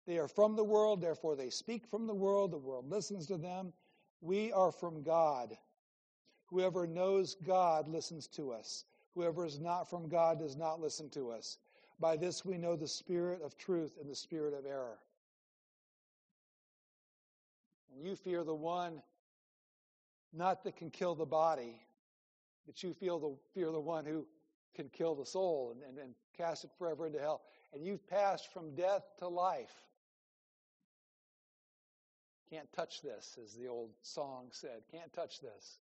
They 0.07 0.19
are 0.19 0.29
from 0.29 0.55
the 0.55 0.63
world, 0.63 1.01
therefore 1.01 1.35
they 1.35 1.49
speak 1.49 1.85
from 1.85 2.07
the 2.07 2.15
world. 2.15 2.51
The 2.51 2.57
world 2.57 2.89
listens 2.89 3.27
to 3.27 3.35
them. 3.35 3.73
We 4.21 4.53
are 4.53 4.71
from 4.71 5.03
God. 5.03 5.57
Whoever 6.45 6.87
knows 6.87 7.35
God 7.35 7.89
listens 7.89 8.25
to 8.37 8.53
us. 8.53 8.85
Whoever 9.15 9.43
is 9.45 9.59
not 9.59 9.89
from 9.89 10.07
God 10.07 10.39
does 10.39 10.55
not 10.55 10.79
listen 10.79 11.09
to 11.09 11.29
us. 11.29 11.57
By 11.99 12.15
this 12.15 12.45
we 12.45 12.57
know 12.57 12.77
the 12.77 12.87
spirit 12.87 13.41
of 13.41 13.57
truth 13.57 13.97
and 13.99 14.09
the 14.09 14.15
spirit 14.15 14.53
of 14.53 14.65
error. 14.65 14.99
And 17.93 18.05
you 18.05 18.15
fear 18.15 18.43
the 18.43 18.55
one 18.55 19.01
not 20.33 20.63
that 20.63 20.77
can 20.77 20.89
kill 20.89 21.15
the 21.15 21.25
body, 21.25 21.81
but 22.65 22.81
you 22.83 22.93
feel 22.93 23.19
the, 23.19 23.35
fear 23.53 23.71
the 23.71 23.79
one 23.79 24.05
who 24.05 24.25
can 24.75 24.89
kill 24.89 25.15
the 25.15 25.25
soul 25.25 25.73
and, 25.73 25.83
and, 25.83 25.97
and 25.97 26.15
cast 26.37 26.63
it 26.63 26.71
forever 26.77 27.05
into 27.05 27.19
hell. 27.19 27.41
And 27.73 27.85
you've 27.85 28.07
passed 28.07 28.51
from 28.53 28.73
death 28.75 29.03
to 29.19 29.27
life. 29.27 29.73
Can't 32.49 32.71
touch 32.73 33.01
this, 33.01 33.37
as 33.43 33.53
the 33.53 33.67
old 33.67 33.91
song 34.01 34.47
said. 34.51 34.81
Can't 34.91 35.11
touch 35.13 35.39
this. 35.39 35.79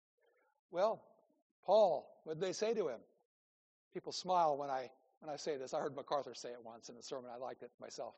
Well, 0.71 1.03
Paul, 1.65 2.21
what 2.25 2.39
did 2.39 2.47
they 2.47 2.53
say 2.53 2.75
to 2.75 2.89
him? 2.89 3.01
People 3.93 4.13
smile 4.13 4.57
when 4.57 4.71
I 4.71 4.91
when 5.21 5.33
I 5.33 5.37
say 5.37 5.57
this. 5.57 5.75
I 5.75 5.81
heard 5.81 5.95
MacArthur 5.95 6.35
say 6.35 6.51
it 6.51 6.65
once 6.65 6.89
in 6.89 6.97
a 6.97 7.03
sermon. 7.03 7.31
I 7.33 7.39
liked 7.39 7.63
it 7.63 7.71
myself. 7.81 8.15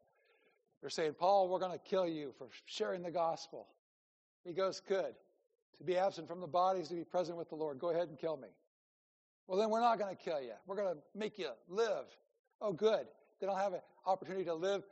They're 0.80 0.90
saying, 0.90 1.14
Paul, 1.18 1.48
we're 1.48 1.58
going 1.58 1.72
to 1.72 1.78
kill 1.78 2.06
you 2.06 2.32
for 2.38 2.48
sharing 2.66 3.02
the 3.02 3.10
gospel. 3.10 3.68
He 4.44 4.52
goes, 4.52 4.80
Good. 4.80 5.14
To 5.78 5.84
be 5.84 5.96
absent 5.96 6.28
from 6.28 6.40
the 6.40 6.46
body 6.46 6.80
is 6.80 6.88
to 6.88 6.94
be 6.94 7.02
present 7.02 7.36
with 7.36 7.48
the 7.48 7.56
Lord. 7.56 7.78
Go 7.78 7.90
ahead 7.90 8.08
and 8.08 8.18
kill 8.18 8.36
me. 8.36 8.48
Well, 9.48 9.58
then 9.58 9.68
we're 9.70 9.80
not 9.80 9.98
going 9.98 10.14
to 10.14 10.22
kill 10.22 10.40
you. 10.40 10.52
We're 10.66 10.76
going 10.76 10.94
to 10.94 11.00
make 11.14 11.38
you 11.38 11.48
live. 11.68 12.04
Oh, 12.60 12.72
good. 12.72 13.06
Then 13.40 13.50
I'll 13.50 13.56
have 13.56 13.72
an 13.72 13.80
opportunity 14.06 14.44
to 14.44 14.54
live 14.54 14.84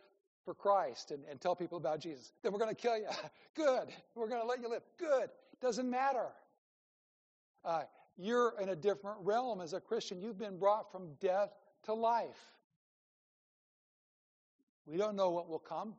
for 0.44 0.54
Christ 0.54 1.12
and, 1.12 1.22
and 1.30 1.40
tell 1.40 1.54
people 1.54 1.78
about 1.78 2.00
Jesus. 2.00 2.32
Then 2.42 2.52
we're 2.52 2.58
going 2.58 2.74
to 2.74 2.80
kill 2.80 2.96
you. 2.96 3.06
good. 3.54 3.88
We're 4.16 4.28
going 4.28 4.40
to 4.40 4.46
let 4.46 4.60
you 4.60 4.68
live. 4.68 4.82
Good. 4.98 5.30
Doesn't 5.60 5.88
matter. 5.88 6.26
Uh, 7.64 7.82
you're 8.16 8.54
in 8.60 8.70
a 8.70 8.76
different 8.76 9.18
realm 9.22 9.60
as 9.60 9.72
a 9.74 9.80
Christian. 9.80 10.20
You've 10.20 10.38
been 10.38 10.58
brought 10.58 10.90
from 10.90 11.10
death 11.20 11.50
to 11.84 11.94
life. 11.94 12.52
We 14.86 14.96
don't 14.96 15.14
know 15.14 15.30
what 15.30 15.48
will 15.48 15.60
come. 15.60 15.94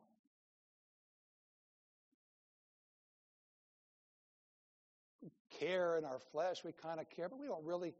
Care 5.62 5.98
in 5.98 6.06
our 6.06 6.20
flesh. 6.32 6.64
We 6.64 6.72
kind 6.72 7.00
of 7.00 7.10
care, 7.10 7.30
but 7.30 7.40
we 7.40 7.48
don't 7.48 7.64
really, 7.64 7.94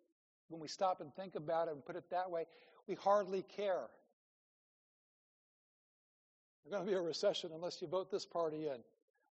when 0.50 0.60
we 0.60 0.68
stop 0.68 1.02
and 1.02 1.14
think 1.16 1.36
about 1.36 1.68
it 1.68 1.74
and 1.74 1.86
put 1.86 1.96
it 1.96 2.10
that 2.12 2.30
way, 2.30 2.46
we 2.88 2.96
hardly 2.96 3.44
care. 3.56 3.88
There's 6.64 6.74
going 6.74 6.86
to 6.86 6.92
be 6.92 6.98
a 6.98 7.02
recession 7.02 7.52
unless 7.54 7.82
you 7.82 7.88
vote 7.88 8.12
this 8.12 8.26
party 8.26 8.68
in. 8.68 8.78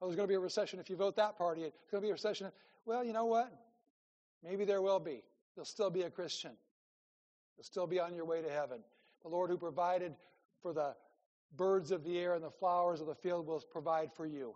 Oh, 0.01 0.07
there's 0.07 0.16
going 0.16 0.29
to 0.29 0.33
be 0.33 0.37
a 0.37 0.40
recession 0.40 0.81
if 0.81 0.88
you 0.88 0.97
vote 0.97 1.16
that 1.16 1.37
party 1.37 1.62
in. 1.62 1.71
There's 1.71 1.90
going 1.90 2.03
to 2.03 2.07
be 2.07 2.11
a 2.11 2.14
recession. 2.14 2.51
Well, 2.87 3.05
you 3.05 3.12
know 3.12 3.27
what? 3.27 3.53
Maybe 4.43 4.64
there 4.64 4.81
will 4.81 5.01
be. 5.01 5.23
You'll 5.57 5.66
still 5.66 5.90
be 5.90 6.03
a 6.03 6.11
Christian. 6.11 6.53
You'll 7.57 7.64
still 7.64 7.87
be 7.87 8.01
on 8.01 8.14
your 8.14 8.25
way 8.25 8.40
to 8.40 8.51
heaven. 8.51 8.81
The 9.23 9.29
Lord 9.29 9.51
who 9.51 9.59
provided 9.59 10.14
For 10.62 10.73
the 10.73 10.95
birds 11.57 11.90
of 11.90 12.05
the 12.05 12.19
air 12.19 12.35
and 12.35 12.45
the 12.45 12.51
flowers 12.51 13.01
of 13.01 13.07
the 13.07 13.14
field 13.14 13.47
will 13.47 13.62
provide 13.71 14.12
for 14.14 14.27
you. 14.27 14.55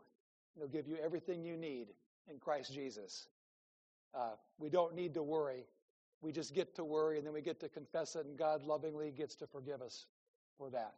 He'll 0.57 0.69
give 0.69 0.87
you 0.87 0.97
everything 1.03 1.43
you 1.43 1.57
need 1.57 1.89
in 2.31 2.39
Christ 2.39 2.73
Jesus. 2.73 3.27
Uh, 4.14 4.31
we 4.59 4.70
don't 4.70 4.94
need 4.94 5.14
to 5.14 5.22
worry. 5.22 5.64
We 6.20 6.33
just 6.33 6.55
get 6.55 6.77
to 6.77 6.85
worry 6.85 7.18
and 7.18 7.27
then 7.27 7.35
we 7.35 7.42
get 7.42 7.61
to 7.61 7.68
confess 7.68 8.16
it, 8.16 8.27
and 8.27 8.38
God 8.38 8.62
lovingly 8.62 9.11
gets 9.11 9.35
to 9.37 9.46
forgive 9.46 9.83
us 9.83 10.07
for 10.57 10.70
that. 10.70 10.94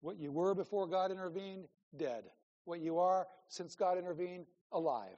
What 0.00 0.18
you 0.18 0.32
were 0.32 0.54
before 0.54 0.86
God 0.86 1.10
intervened, 1.10 1.68
dead. 1.96 2.24
What 2.64 2.80
you 2.80 2.98
are 2.98 3.26
since 3.48 3.74
God 3.74 3.98
intervened, 3.98 4.46
alive. 4.72 5.16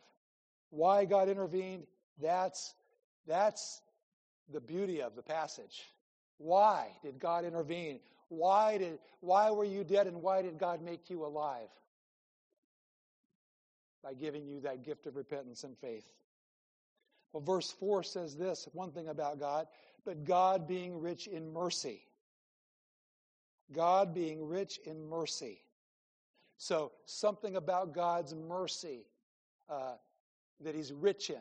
Why 0.71 1.05
God 1.05 1.29
intervened, 1.29 1.87
that's, 2.21 2.75
that's 3.27 3.81
the 4.53 4.61
beauty 4.61 5.01
of 5.01 5.17
the 5.17 5.23
passage. 5.23 5.83
Why 6.39 6.89
did 7.03 7.19
God 7.19 7.45
intervene? 7.45 8.01
Why, 8.29 8.79
did, 8.79 8.99
why 9.21 9.51
were 9.51 9.65
you 9.65 9.85
dead 9.85 10.07
and 10.07 10.21
why 10.21 10.43
did 10.43 10.59
God 10.59 10.83
make 10.83 11.09
you 11.09 11.25
alive? 11.25 11.69
By 14.05 14.13
giving 14.13 14.47
you 14.47 14.61
that 14.61 14.85
gift 14.85 15.07
of 15.07 15.17
repentance 15.17 15.65
and 15.65 15.79
faith. 15.79 16.05
Well, 17.33 17.43
verse 17.43 17.73
4 17.73 18.03
says 18.03 18.37
this 18.37 18.69
one 18.75 18.93
thing 18.93 19.09
about 19.09 19.41
God, 19.41 19.67
but 20.05 20.25
God 20.25 20.69
being 20.69 21.01
rich 21.01 21.27
in 21.27 21.53
mercy. 21.53 22.07
God 23.73 24.15
being 24.15 24.47
rich 24.47 24.79
in 24.85 25.09
mercy. 25.09 25.63
So, 26.59 26.93
something 27.07 27.57
about 27.57 27.95
God's 27.95 28.35
mercy 28.35 29.07
uh, 29.71 29.95
that 30.61 30.75
He's 30.75 30.93
rich 30.93 31.31
in. 31.31 31.37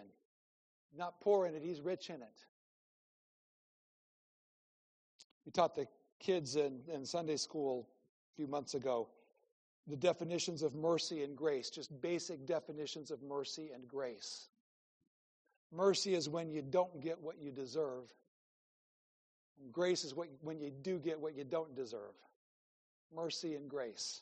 Not 0.97 1.19
poor 1.19 1.45
in 1.45 1.54
it, 1.54 1.62
He's 1.62 1.82
rich 1.82 2.10
in 2.10 2.15
it. 2.15 2.45
We 5.45 5.52
taught 5.52 5.76
the 5.76 5.86
kids 6.19 6.56
in, 6.56 6.80
in 6.91 7.06
Sunday 7.06 7.36
school 7.36 7.89
a 8.34 8.36
few 8.38 8.47
months 8.47 8.73
ago 8.73 9.10
the 9.88 9.96
definitions 9.96 10.63
of 10.63 10.74
mercy 10.76 11.24
and 11.24 11.36
grace, 11.36 11.69
just 11.69 12.02
basic 12.02 12.46
definitions 12.46 13.12
of 13.12 13.22
mercy 13.22 13.72
and 13.74 13.88
grace. 13.88 14.48
Mercy 15.72 16.13
is 16.13 16.30
when 16.30 16.50
you 16.50 16.62
don't 16.62 17.02
get 17.02 17.22
what 17.22 17.41
you 17.41 17.52
deserve. 17.52 18.06
And 19.62 19.74
grace 19.74 20.04
is 20.04 20.13
when 20.15 20.60
you 20.60 20.72
do 20.72 21.00
get 21.00 21.19
what 21.19 21.36
you 21.36 21.43
don't 21.43 21.76
deserve. 21.76 22.13
Mercy 23.15 23.56
and 23.56 23.69
grace. 23.69 24.22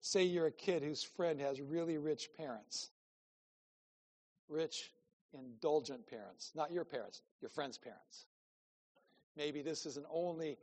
Say 0.00 0.24
you're 0.24 0.46
a 0.46 0.52
kid 0.52 0.82
whose 0.82 1.02
friend 1.02 1.40
has 1.40 1.60
really 1.60 1.98
rich 1.98 2.30
parents. 2.36 2.90
Rich, 4.48 4.90
indulgent 5.32 6.06
parents. 6.08 6.52
Not 6.54 6.72
your 6.72 6.84
parents, 6.84 7.22
your 7.40 7.50
friend's 7.50 7.78
parents. 7.78 8.26
Maybe 9.36 9.62
this 9.62 9.86
is 9.86 9.96
an 9.96 10.04
only 10.10 10.58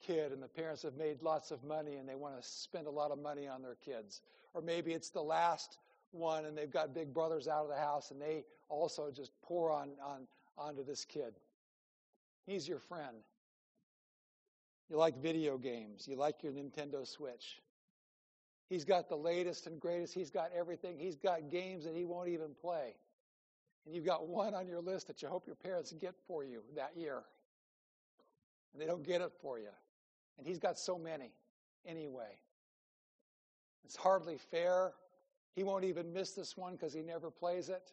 kid 0.00 0.32
and 0.32 0.42
the 0.42 0.48
parents 0.48 0.82
have 0.82 0.96
made 0.96 1.22
lots 1.22 1.50
of 1.50 1.62
money 1.64 1.96
and 1.96 2.08
they 2.08 2.14
want 2.14 2.40
to 2.40 2.46
spend 2.46 2.86
a 2.86 2.90
lot 2.90 3.10
of 3.10 3.18
money 3.18 3.46
on 3.46 3.62
their 3.62 3.76
kids. 3.84 4.22
Or 4.54 4.62
maybe 4.62 4.92
it's 4.92 5.10
the 5.10 5.22
last 5.22 5.78
one 6.12 6.44
and 6.44 6.56
they've 6.56 6.70
got 6.70 6.94
big 6.94 7.14
brothers 7.14 7.48
out 7.48 7.62
of 7.62 7.68
the 7.68 7.76
house 7.76 8.10
and 8.10 8.20
they 8.20 8.44
also 8.68 9.10
just 9.10 9.32
pour 9.42 9.72
on, 9.72 9.90
on 10.04 10.26
onto 10.58 10.84
this 10.84 11.04
kid. 11.04 11.34
He's 12.46 12.68
your 12.68 12.78
friend. 12.78 13.16
You 14.88 14.96
like 14.96 15.16
video 15.22 15.56
games. 15.56 16.06
You 16.08 16.16
like 16.16 16.42
your 16.42 16.52
Nintendo 16.52 17.06
Switch. 17.06 17.60
He's 18.68 18.84
got 18.84 19.08
the 19.08 19.16
latest 19.16 19.66
and 19.66 19.80
greatest. 19.80 20.14
He's 20.14 20.30
got 20.30 20.50
everything. 20.56 20.98
He's 20.98 21.16
got 21.16 21.50
games 21.50 21.84
that 21.84 21.94
he 21.94 22.04
won't 22.04 22.28
even 22.28 22.50
play. 22.60 22.94
And 23.86 23.94
you've 23.94 24.04
got 24.04 24.28
one 24.28 24.54
on 24.54 24.66
your 24.66 24.80
list 24.80 25.06
that 25.06 25.22
you 25.22 25.28
hope 25.28 25.46
your 25.46 25.56
parents 25.56 25.92
get 25.92 26.14
for 26.26 26.44
you 26.44 26.62
that 26.76 26.92
year 26.96 27.22
and 28.72 28.80
they 28.80 28.86
don't 28.86 29.04
get 29.04 29.20
it 29.20 29.32
for 29.40 29.58
you. 29.58 29.70
And 30.40 30.48
he's 30.48 30.58
got 30.58 30.78
so 30.78 30.96
many 30.96 31.32
anyway. 31.84 32.38
It's 33.84 33.94
hardly 33.94 34.38
fair. 34.38 34.92
He 35.54 35.62
won't 35.62 35.84
even 35.84 36.14
miss 36.14 36.30
this 36.30 36.56
one 36.56 36.72
because 36.72 36.94
he 36.94 37.02
never 37.02 37.30
plays 37.30 37.68
it. 37.68 37.92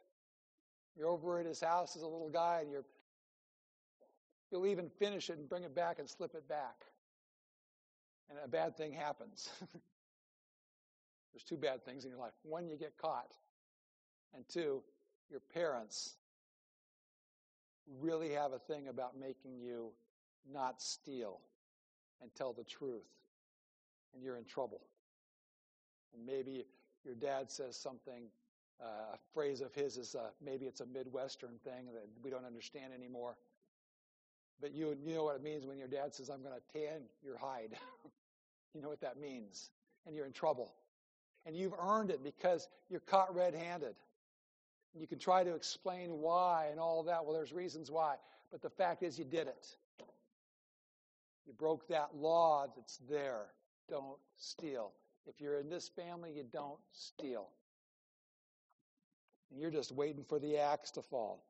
You're 0.95 1.09
over 1.09 1.39
at 1.39 1.45
his 1.45 1.59
house 1.59 1.97
as 1.97 2.03
a 2.03 2.07
little 2.07 2.29
guy, 2.29 2.59
and 2.61 2.71
you're 2.71 2.85
you'll 4.49 4.65
even 4.65 4.87
finish 4.87 5.29
it 5.29 5.37
and 5.37 5.49
bring 5.49 5.63
it 5.63 5.75
back 5.75 5.99
and 5.99 6.09
slip 6.09 6.35
it 6.35 6.47
back. 6.47 6.85
And 8.29 8.39
a 8.41 8.47
bad 8.47 8.77
thing 8.77 8.93
happens. 8.93 9.49
There's 11.33 11.43
two 11.43 11.57
bad 11.57 11.83
things 11.83 12.05
in 12.05 12.11
your 12.11 12.19
life. 12.19 12.31
One, 12.43 12.69
you 12.69 12.77
get 12.77 12.97
caught. 12.97 13.33
And 14.33 14.47
two, 14.47 14.81
your 15.29 15.41
parents 15.53 16.15
really 17.99 18.31
have 18.31 18.53
a 18.53 18.59
thing 18.59 18.87
about 18.87 19.19
making 19.19 19.59
you 19.59 19.91
not 20.49 20.81
steal 20.81 21.41
and 22.21 22.33
tell 22.35 22.53
the 22.53 22.63
truth, 22.63 23.07
and 24.13 24.23
you're 24.23 24.37
in 24.37 24.45
trouble. 24.45 24.81
And 26.13 26.25
maybe 26.25 26.65
your 27.03 27.15
dad 27.15 27.51
says 27.51 27.75
something, 27.75 28.23
uh, 28.81 29.15
a 29.15 29.17
phrase 29.33 29.61
of 29.61 29.73
his 29.73 29.97
is 29.97 30.15
uh, 30.15 30.29
maybe 30.43 30.65
it's 30.65 30.81
a 30.81 30.85
Midwestern 30.85 31.57
thing 31.63 31.85
that 31.93 32.07
we 32.23 32.29
don't 32.29 32.45
understand 32.45 32.93
anymore. 32.93 33.37
But 34.61 34.73
you, 34.73 34.95
you 35.03 35.13
know 35.15 35.23
what 35.23 35.35
it 35.35 35.43
means 35.43 35.65
when 35.65 35.77
your 35.77 35.87
dad 35.87 36.13
says, 36.13 36.29
I'm 36.29 36.41
going 36.41 36.55
to 36.55 36.79
tan 36.79 37.01
your 37.23 37.37
hide. 37.37 37.77
you 38.73 38.81
know 38.81 38.89
what 38.89 39.01
that 39.01 39.19
means. 39.19 39.69
And 40.05 40.15
you're 40.15 40.25
in 40.25 40.31
trouble. 40.31 40.73
And 41.45 41.55
you've 41.55 41.73
earned 41.79 42.09
it 42.09 42.23
because 42.23 42.67
you're 42.89 42.99
caught 43.01 43.33
red 43.35 43.53
handed. 43.53 43.95
You 44.93 45.07
can 45.07 45.19
try 45.19 45.43
to 45.43 45.53
explain 45.53 46.19
why 46.19 46.67
and 46.71 46.79
all 46.79 47.03
that. 47.03 47.23
Well, 47.23 47.33
there's 47.33 47.53
reasons 47.53 47.91
why. 47.91 48.15
But 48.51 48.61
the 48.61 48.69
fact 48.69 49.03
is, 49.03 49.19
you 49.19 49.25
did 49.25 49.47
it. 49.47 49.75
You 51.47 51.53
broke 51.53 51.87
that 51.87 52.09
law 52.13 52.67
that's 52.75 52.97
there. 53.09 53.45
Don't 53.89 54.19
steal. 54.35 54.91
If 55.25 55.39
you're 55.39 55.59
in 55.59 55.69
this 55.69 55.87
family, 55.87 56.31
you 56.35 56.43
don't 56.51 56.79
steal. 56.91 57.47
And 59.49 59.61
you're 59.61 59.71
just 59.71 59.93
waiting 59.93 60.25
for 60.27 60.39
the 60.39 60.57
axe 60.57 60.91
to 60.91 61.01
fall. 61.01 61.45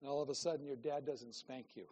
And 0.00 0.10
all 0.10 0.20
of 0.20 0.28
a 0.28 0.34
sudden, 0.34 0.66
your 0.66 0.76
dad 0.76 1.06
doesn't 1.06 1.34
spank 1.34 1.66
you. 1.76 1.86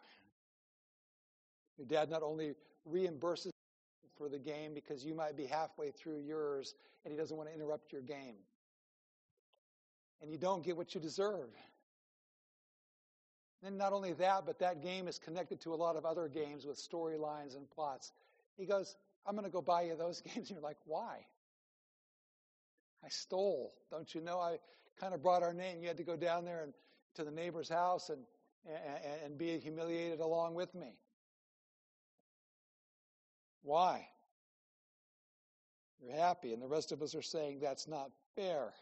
Your 1.79 1.87
dad 1.87 2.11
not 2.11 2.23
only 2.23 2.55
reimburses 2.91 3.51
for 4.19 4.29
the 4.29 4.39
game 4.39 4.75
because 4.75 5.05
you 5.05 5.15
might 5.15 5.37
be 5.37 5.47
halfway 5.47 5.91
through 5.93 6.19
yours 6.19 6.75
and 7.05 7.13
he 7.13 7.19
doesn't 7.19 7.37
want 7.37 7.49
to 7.49 7.55
interrupt 7.55 7.93
your 7.93 8.03
game. 8.03 8.37
And 10.21 10.31
you 10.31 10.37
don't 10.37 10.65
get 10.65 10.77
what 10.77 10.95
you 10.95 11.01
deserve. 11.01 11.49
And 13.65 13.79
not 13.79 13.93
only 13.93 14.13
that, 14.15 14.45
but 14.45 14.59
that 14.59 14.83
game 14.83 15.07
is 15.07 15.19
connected 15.19 15.61
to 15.61 15.75
a 15.75 15.77
lot 15.77 15.97
of 15.97 16.05
other 16.05 16.29
games 16.29 16.67
with 16.67 16.77
storylines 16.77 17.57
and 17.57 17.71
plots. 17.71 18.13
He 18.57 18.67
goes, 18.67 18.97
I'm 19.27 19.35
going 19.35 19.45
to 19.45 19.51
go 19.51 19.63
buy 19.63 19.83
you 19.83 19.97
those 19.97 20.21
games. 20.35 20.51
And 20.51 20.51
you're 20.51 20.61
like, 20.61 20.79
why? 20.85 21.19
I 23.05 23.09
stole. 23.09 23.73
Don't 23.91 24.13
you 24.15 24.21
know? 24.21 24.39
I 24.39 24.59
kind 25.01 25.15
of 25.15 25.23
brought 25.23 25.43
our 25.43 25.53
name. 25.53 25.81
You 25.81 25.89
had 25.89 25.97
to 25.99 26.05
go 26.05 26.17
down 26.17 26.45
there 26.45 26.63
and 26.63 26.73
to 27.15 27.25
the 27.25 27.31
neighbor's 27.31 27.69
house 27.69 28.09
and, 28.09 28.21
and, 28.67 29.25
and 29.25 29.39
be 29.39 29.59
humiliated 29.59 30.21
along 30.21 30.55
with 30.55 30.75
me. 30.75 30.97
Why? 33.63 34.09
You're 36.01 36.17
happy, 36.17 36.53
and 36.53 36.61
the 36.61 36.67
rest 36.67 36.91
of 36.91 37.01
us 37.01 37.15
are 37.15 37.23
saying 37.23 37.61
that's 37.61 37.87
not 37.87 38.11
fair. 38.35 38.73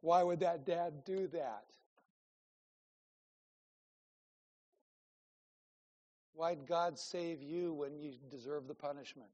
Why 0.00 0.22
would 0.22 0.40
that 0.40 0.64
dad 0.64 1.04
do 1.04 1.26
that? 1.28 1.64
Why'd 6.42 6.66
God 6.66 6.98
save 6.98 7.40
you 7.40 7.72
when 7.72 8.00
you 8.00 8.14
deserve 8.28 8.66
the 8.66 8.74
punishment? 8.74 9.30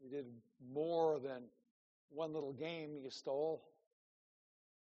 You 0.00 0.08
did 0.08 0.26
more 0.72 1.18
than 1.18 1.42
one 2.08 2.32
little 2.32 2.52
game 2.52 2.90
you 3.02 3.10
stole. 3.10 3.64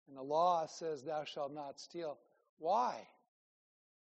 And 0.10 0.18
the 0.18 0.22
law 0.22 0.66
says, 0.66 1.04
Thou 1.04 1.24
shalt 1.24 1.54
not 1.54 1.80
steal. 1.80 2.18
Why? 2.58 2.98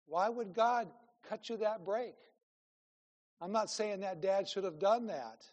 Why 0.05 0.29
would 0.29 0.53
God 0.53 0.87
cut 1.27 1.49
you 1.49 1.57
that 1.57 1.83
break? 1.83 2.13
I'm 3.41 3.51
not 3.51 3.71
saying 3.71 4.01
that 4.01 4.21
dad 4.21 4.47
should 4.47 4.65
have 4.65 4.77
done 4.77 5.07
that 5.07 5.47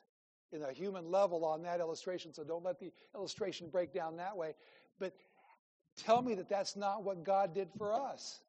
in 0.52 0.62
a 0.62 0.74
human 0.74 1.11
level 1.11 1.42
on 1.42 1.62
that 1.62 1.81
illustration, 1.81 2.35
so 2.35 2.44
don't 2.44 2.64
let 2.64 2.79
the 2.79 2.92
illustration 3.14 3.70
break 3.70 3.94
down 3.94 4.18
that 4.18 4.37
way. 4.37 4.55
But 4.98 5.14
tell 5.96 6.20
me 6.20 6.35
that 6.35 6.50
that's 6.50 6.76
not 6.76 7.02
what 7.02 7.24
God 7.24 7.55
did 7.55 7.70
for 7.79 7.94
us. 7.94 8.42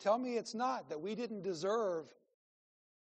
Tell 0.00 0.18
me 0.18 0.36
it's 0.36 0.54
not, 0.54 0.88
that 0.88 1.00
we 1.00 1.14
didn't 1.14 1.42
deserve 1.42 2.06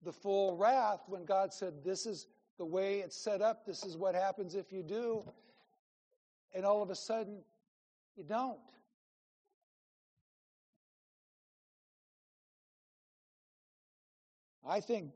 the 0.03 0.11
full 0.11 0.57
wrath 0.57 1.01
when 1.07 1.25
God 1.25 1.53
said, 1.53 1.83
This 1.83 2.05
is 2.05 2.27
the 2.57 2.65
way 2.65 2.99
it's 2.99 3.15
set 3.15 3.41
up, 3.41 3.65
this 3.65 3.83
is 3.83 3.97
what 3.97 4.15
happens 4.15 4.55
if 4.55 4.71
you 4.71 4.83
do. 4.83 5.23
And 6.53 6.65
all 6.65 6.81
of 6.81 6.89
a 6.89 6.95
sudden, 6.95 7.39
you 8.15 8.23
don't. 8.23 8.59
I 14.67 14.79
think 14.79 15.11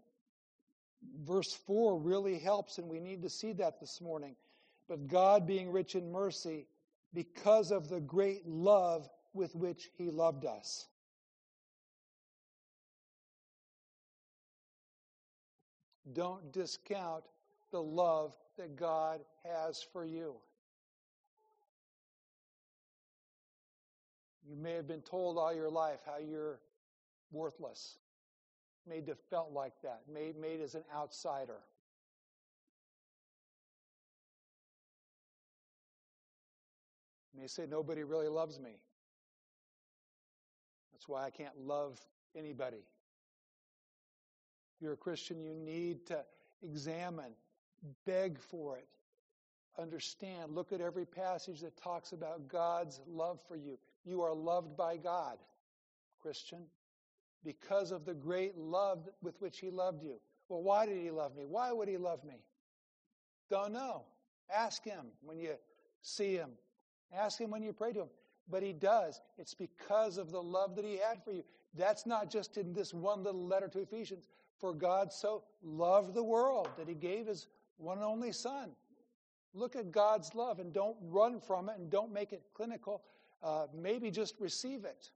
verse 1.25 1.53
4 1.53 1.97
really 1.97 2.37
helps, 2.37 2.79
and 2.79 2.89
we 2.89 2.99
need 2.99 3.21
to 3.21 3.29
see 3.29 3.53
that 3.53 3.79
this 3.79 4.01
morning. 4.01 4.35
But 4.89 5.07
God, 5.07 5.45
being 5.45 5.71
rich 5.71 5.95
in 5.95 6.11
mercy, 6.11 6.67
because 7.13 7.71
of 7.71 7.87
the 7.87 8.01
great 8.01 8.47
love 8.47 9.09
with 9.33 9.55
which 9.55 9.89
He 9.97 10.09
loved 10.09 10.45
us. 10.45 10.87
Don't 16.13 16.51
discount 16.51 17.23
the 17.71 17.81
love 17.81 18.35
that 18.57 18.75
God 18.75 19.21
has 19.43 19.85
for 19.91 20.05
you. 20.05 20.35
You 24.47 24.55
may 24.55 24.73
have 24.73 24.87
been 24.87 25.01
told 25.01 25.37
all 25.37 25.53
your 25.53 25.69
life 25.69 25.99
how 26.05 26.17
you're 26.17 26.59
worthless, 27.31 27.97
made 28.87 29.05
to 29.07 29.15
felt 29.15 29.51
like 29.51 29.73
that, 29.83 30.03
made, 30.11 30.37
made 30.37 30.61
as 30.61 30.75
an 30.75 30.83
outsider. 30.95 31.59
You 37.33 37.41
may 37.41 37.47
say, 37.47 37.65
Nobody 37.69 38.03
really 38.03 38.29
loves 38.29 38.59
me. 38.59 38.79
That's 40.93 41.07
why 41.09 41.25
I 41.25 41.29
can't 41.29 41.57
love 41.59 41.99
anybody. 42.35 42.83
You're 44.79 44.93
a 44.93 44.97
Christian, 44.97 45.41
you 45.41 45.53
need 45.53 46.05
to 46.07 46.23
examine, 46.63 47.33
beg 48.05 48.39
for 48.39 48.77
it, 48.77 48.87
understand. 49.79 50.53
Look 50.53 50.71
at 50.71 50.81
every 50.81 51.05
passage 51.05 51.61
that 51.61 51.75
talks 51.77 52.11
about 52.11 52.47
God's 52.47 52.99
love 53.07 53.39
for 53.47 53.55
you. 53.55 53.77
You 54.05 54.21
are 54.21 54.33
loved 54.33 54.77
by 54.77 54.97
God, 54.97 55.37
Christian, 56.21 56.63
because 57.43 57.91
of 57.91 58.05
the 58.05 58.13
great 58.13 58.57
love 58.57 59.07
with 59.21 59.39
which 59.41 59.59
He 59.59 59.69
loved 59.69 60.03
you. 60.03 60.19
Well, 60.49 60.61
why 60.61 60.85
did 60.85 60.97
He 60.97 61.11
love 61.11 61.35
me? 61.35 61.45
Why 61.45 61.71
would 61.71 61.87
He 61.87 61.97
love 61.97 62.23
me? 62.23 62.41
Don't 63.49 63.73
know. 63.73 64.03
Ask 64.53 64.83
Him 64.83 65.07
when 65.21 65.39
you 65.39 65.55
see 66.01 66.35
Him. 66.35 66.51
Ask 67.15 67.39
Him 67.39 67.49
when 67.49 67.63
you 67.63 67.73
pray 67.73 67.93
to 67.93 68.01
Him. 68.01 68.09
But 68.49 68.63
He 68.63 68.73
does. 68.73 69.19
It's 69.37 69.53
because 69.53 70.17
of 70.17 70.31
the 70.31 70.41
love 70.41 70.75
that 70.75 70.85
He 70.85 70.97
had 70.97 71.23
for 71.23 71.31
you. 71.31 71.43
That's 71.73 72.05
not 72.05 72.29
just 72.31 72.57
in 72.57 72.73
this 72.73 72.93
one 72.93 73.23
little 73.23 73.45
letter 73.45 73.67
to 73.67 73.79
Ephesians. 73.79 74.27
For 74.59 74.73
God 74.73 75.13
so 75.13 75.43
loved 75.63 76.13
the 76.13 76.23
world 76.23 76.69
that 76.77 76.87
he 76.87 76.95
gave 76.95 77.27
his 77.27 77.47
one 77.77 77.97
and 77.97 78.05
only 78.05 78.31
Son. 78.31 78.71
Look 79.53 79.75
at 79.75 79.91
God's 79.91 80.33
love 80.35 80.59
and 80.59 80.73
don't 80.73 80.97
run 81.01 81.39
from 81.39 81.69
it 81.69 81.77
and 81.77 81.89
don't 81.89 82.11
make 82.11 82.33
it 82.33 82.43
clinical. 82.53 83.03
Uh, 83.43 83.67
maybe 83.75 84.11
just 84.11 84.35
receive 84.39 84.83
it. 84.85 85.11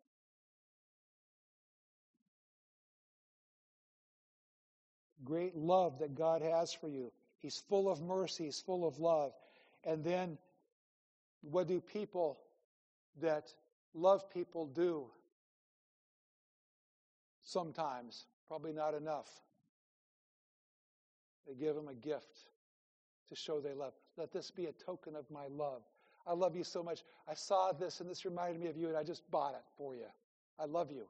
Great 5.23 5.56
love 5.56 5.99
that 5.99 6.15
God 6.15 6.41
has 6.41 6.73
for 6.73 6.88
you. 6.88 7.12
He's 7.38 7.58
full 7.58 7.89
of 7.89 8.01
mercy, 8.01 8.45
He's 8.45 8.60
full 8.60 8.88
of 8.88 8.99
love. 8.99 9.34
And 9.84 10.04
then, 10.04 10.38
what 11.41 11.67
do 11.67 11.80
people 11.80 12.39
that 13.19 13.54
love 13.93 14.30
people 14.32 14.67
do? 14.67 15.06
Sometimes 17.43 18.25
Probably 18.52 18.74
not 18.74 18.94
enough. 18.94 19.30
They 21.48 21.54
give 21.54 21.78
him 21.78 21.88
a 21.88 21.94
gift 21.94 22.50
to 23.30 23.34
show 23.34 23.62
they 23.62 23.74
love. 23.74 23.94
Let 24.18 24.34
this 24.34 24.52
be 24.52 24.66
a 24.66 24.74
token 24.74 25.16
of 25.16 25.24
my 25.32 25.48
love. 25.50 25.84
I 26.28 26.34
love 26.34 26.54
you 26.54 26.66
so 26.66 26.84
much. 26.84 27.06
I 27.30 27.34
saw 27.34 27.72
this 27.72 28.02
and 28.02 28.10
this 28.10 28.26
reminded 28.26 28.62
me 28.62 28.68
of 28.68 28.76
you, 28.76 28.90
and 28.90 28.98
I 28.98 29.06
just 29.06 29.22
bought 29.32 29.54
it 29.54 29.64
for 29.78 29.96
you. 29.96 30.08
I 30.60 30.66
love 30.66 30.92
you. 30.92 31.06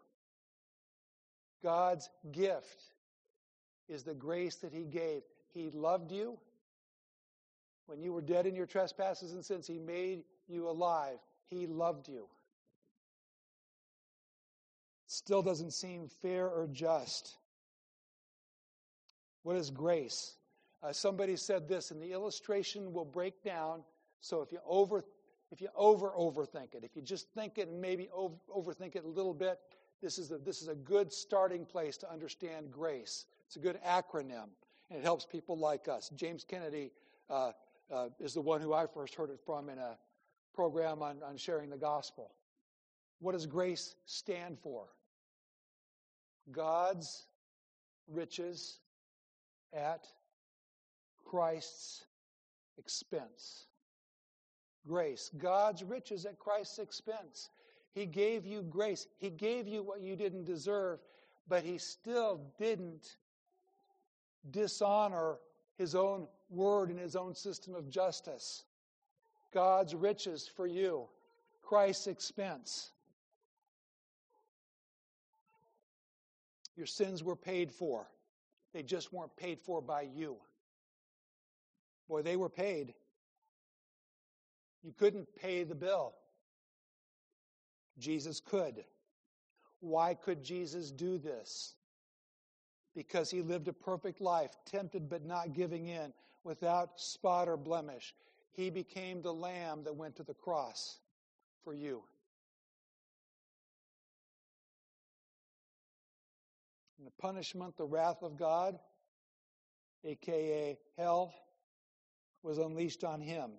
God's 1.64 2.12
gift 2.32 2.94
is 3.90 4.04
the 4.04 4.14
grace 4.14 4.58
that 4.58 4.72
He 4.72 4.84
gave. 4.84 5.24
He 5.52 5.72
loved 5.72 6.12
you. 6.12 6.38
When 7.88 8.04
you 8.04 8.14
were 8.14 8.22
dead 8.22 8.46
in 8.46 8.54
your 8.54 8.68
trespasses 8.68 9.34
and 9.34 9.44
sins, 9.44 9.66
He 9.66 9.80
made 9.80 10.26
you 10.48 10.70
alive. 10.70 11.18
He 11.50 11.66
loved 11.66 12.08
you 12.08 12.28
still 15.12 15.42
doesn't 15.42 15.72
seem 15.72 16.08
fair 16.08 16.48
or 16.48 16.68
just. 16.72 17.36
What 19.44 19.58
is 19.58 19.70
grace? 19.70 20.38
Uh, 20.82 20.94
somebody 20.94 21.36
said 21.36 21.68
this, 21.68 21.92
and 21.92 22.02
the 22.02 22.14
illustration 22.14 22.94
will 22.94 23.06
break 23.06 23.44
down. 23.44 23.84
So 24.22 24.42
if 24.42 24.54
you 24.54 24.60
over, 24.66 25.04
if 25.52 25.60
you 25.60 25.68
over 25.76 26.12
overthink 26.18 26.76
it, 26.76 26.84
if 26.84 26.96
you 26.96 27.02
just 27.02 27.28
think 27.34 27.58
it 27.58 27.68
and 27.68 27.82
maybe 27.82 28.10
over, 28.14 28.36
overthink 28.56 28.96
it 28.96 29.04
a 29.04 29.08
little 29.10 29.34
bit, 29.34 29.60
this 30.02 30.18
is 30.18 30.32
a, 30.32 30.38
this 30.38 30.62
is 30.62 30.70
a 30.70 30.76
good 30.76 31.12
starting 31.12 31.66
place 31.66 31.98
to 31.98 32.12
understand 32.12 32.72
grace. 32.72 33.26
It's 33.48 33.58
a 33.58 33.60
good 33.60 33.80
acronym, 33.86 34.48
and 34.90 34.98
it 34.98 35.04
helps 35.04 35.26
people 35.26 35.58
like 35.58 35.90
us. 35.90 36.10
James 36.16 36.46
Kennedy 36.46 36.94
uh, 37.30 37.52
uh, 37.92 38.08
is 38.20 38.34
the 38.34 38.42
one 38.42 38.62
who 38.62 38.74
I 38.74 38.86
first 38.88 39.14
heard 39.16 39.30
it 39.30 39.42
from 39.46 39.68
in 39.68 39.78
a 39.78 39.98
program 40.56 41.02
on, 41.02 41.22
on 41.22 41.36
sharing 41.36 41.70
the 41.70 41.78
gospel. 41.78 42.32
What 43.20 43.34
does 43.34 43.46
grace 43.46 43.96
stand 44.06 44.58
for? 44.58 44.88
God's 46.52 47.26
riches 48.08 48.80
at 49.74 50.08
Christ's 51.26 52.06
expense. 52.78 53.68
Grace. 54.88 55.30
God's 55.38 55.84
riches 55.84 56.26
at 56.26 56.40
Christ's 56.40 56.80
expense. 56.80 57.50
He 57.94 58.06
gave 58.06 58.46
you 58.46 58.64
grace. 58.64 59.08
He 59.18 59.30
gave 59.30 59.68
you 59.68 59.84
what 59.84 60.02
you 60.02 60.16
didn't 60.16 60.46
deserve, 60.46 61.00
but 61.48 61.64
He 61.64 61.78
still 61.78 62.42
didn't 62.58 63.18
dishonor 64.50 65.38
His 65.78 65.94
own 65.94 66.28
word 66.50 66.90
and 66.90 67.00
His 67.00 67.16
own 67.16 67.36
system 67.36 67.76
of 67.76 67.90
justice. 67.90 68.64
God's 69.54 69.94
riches 69.94 70.48
for 70.48 70.66
you, 70.66 71.08
Christ's 71.62 72.08
expense. 72.08 72.92
Your 76.76 76.86
sins 76.86 77.24
were 77.24 77.36
paid 77.36 77.72
for. 77.72 78.08
They 78.74 78.84
just 78.84 79.12
weren't 79.12 79.36
paid 79.36 79.60
for 79.60 79.82
by 79.82 80.04
you. 80.04 80.38
Boy, 82.08 82.22
they 82.22 82.36
were 82.36 82.50
paid. 82.50 82.94
You 84.84 84.94
couldn't 84.98 85.28
pay 85.36 85.64
the 85.64 85.76
bill. 85.76 86.14
Jesus 88.00 88.40
could. 88.40 88.84
Why 89.80 90.14
could 90.14 90.44
Jesus 90.44 90.92
do 90.92 91.18
this? 91.18 91.76
Because 92.96 93.30
he 93.30 93.42
lived 93.42 93.68
a 93.68 93.74
perfect 93.74 94.22
life, 94.22 94.52
tempted 94.66 95.10
but 95.10 95.26
not 95.26 95.54
giving 95.54 95.88
in, 95.88 96.14
without 96.44 97.00
spot 97.00 97.48
or 97.48 97.58
blemish. 97.58 98.14
He 98.52 98.70
became 98.70 99.22
the 99.22 99.34
lamb 99.34 99.84
that 99.84 99.96
went 99.96 100.16
to 100.18 100.24
the 100.24 100.34
cross 100.34 101.00
for 101.64 101.74
you. 101.74 102.04
And 107.02 107.08
the 107.08 107.20
punishment, 107.20 107.76
the 107.78 107.86
wrath 107.86 108.22
of 108.22 108.38
God, 108.38 108.78
aka 110.04 110.78
hell, 111.00 111.34
was 112.44 112.60
unleashed 112.60 113.04
on 113.04 113.20
him. 113.20 113.50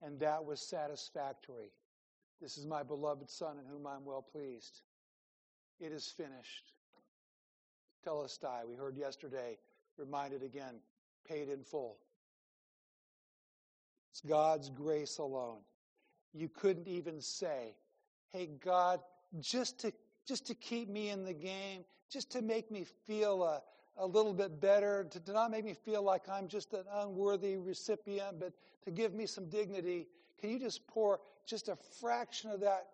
And 0.00 0.18
that 0.20 0.42
was 0.42 0.58
satisfactory. 0.62 1.70
This 2.40 2.56
is 2.56 2.64
my 2.64 2.82
beloved 2.82 3.28
Son 3.28 3.58
in 3.58 3.66
whom 3.70 3.86
I'm 3.86 4.06
well 4.06 4.22
pleased. 4.22 4.80
It 5.80 5.92
is 5.92 6.06
finished. 6.08 6.72
Telestai, 8.06 8.66
we 8.66 8.74
heard 8.74 8.96
yesterday, 8.96 9.58
reminded 9.98 10.42
again, 10.42 10.76
paid 11.28 11.50
in 11.50 11.62
full. 11.62 11.98
It's 14.12 14.22
God's 14.22 14.70
grace 14.70 15.18
alone. 15.18 15.58
You 16.32 16.48
couldn't 16.48 16.88
even 16.88 17.20
say, 17.20 17.74
hey, 18.30 18.48
God, 18.64 19.00
just 19.40 19.80
to, 19.80 19.92
just 20.26 20.46
to 20.46 20.54
keep 20.54 20.88
me 20.88 21.10
in 21.10 21.26
the 21.26 21.34
game, 21.34 21.84
just 22.10 22.32
to 22.32 22.42
make 22.42 22.70
me 22.70 22.84
feel 23.06 23.42
a, 23.42 23.62
a 23.96 24.06
little 24.06 24.34
bit 24.34 24.60
better, 24.60 25.06
to, 25.10 25.20
to 25.20 25.32
not 25.32 25.50
make 25.50 25.64
me 25.64 25.74
feel 25.74 26.02
like 26.02 26.28
I'm 26.28 26.48
just 26.48 26.72
an 26.72 26.84
unworthy 26.92 27.56
recipient, 27.56 28.40
but 28.40 28.52
to 28.84 28.90
give 28.90 29.14
me 29.14 29.26
some 29.26 29.48
dignity. 29.48 30.08
Can 30.40 30.50
you 30.50 30.58
just 30.58 30.86
pour 30.86 31.20
just 31.46 31.68
a 31.68 31.76
fraction 32.00 32.50
of 32.50 32.60
that, 32.60 32.88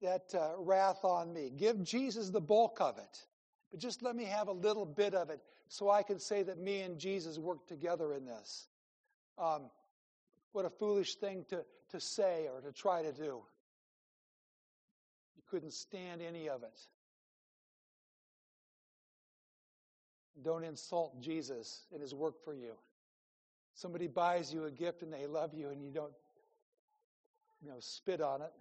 that 0.00 0.34
uh, 0.34 0.52
wrath 0.58 1.04
on 1.04 1.32
me? 1.32 1.50
Give 1.56 1.82
Jesus 1.82 2.30
the 2.30 2.40
bulk 2.40 2.78
of 2.80 2.98
it, 2.98 3.26
but 3.70 3.80
just 3.80 4.02
let 4.02 4.16
me 4.16 4.24
have 4.24 4.48
a 4.48 4.52
little 4.52 4.86
bit 4.86 5.14
of 5.14 5.30
it 5.30 5.40
so 5.68 5.90
I 5.90 6.02
can 6.02 6.18
say 6.18 6.42
that 6.42 6.58
me 6.58 6.80
and 6.80 6.98
Jesus 6.98 7.38
worked 7.38 7.68
together 7.68 8.14
in 8.14 8.24
this. 8.24 8.68
Um, 9.36 9.70
what 10.52 10.64
a 10.64 10.70
foolish 10.70 11.16
thing 11.16 11.44
to, 11.50 11.64
to 11.90 12.00
say 12.00 12.48
or 12.52 12.60
to 12.62 12.72
try 12.72 13.02
to 13.02 13.12
do. 13.12 13.42
You 15.36 15.42
couldn't 15.50 15.72
stand 15.72 16.22
any 16.22 16.48
of 16.48 16.62
it. 16.62 16.86
Don't 20.42 20.64
insult 20.64 21.20
Jesus 21.20 21.86
and 21.92 22.00
his 22.00 22.14
work 22.14 22.42
for 22.44 22.54
you. 22.54 22.72
Somebody 23.74 24.06
buys 24.06 24.52
you 24.52 24.64
a 24.64 24.70
gift 24.70 25.02
and 25.02 25.12
they 25.12 25.26
love 25.26 25.54
you 25.54 25.70
and 25.70 25.82
you 25.82 25.90
don't, 25.90 26.12
you 27.62 27.68
know, 27.68 27.76
spit 27.78 28.20
on 28.20 28.42
it. 28.42 28.52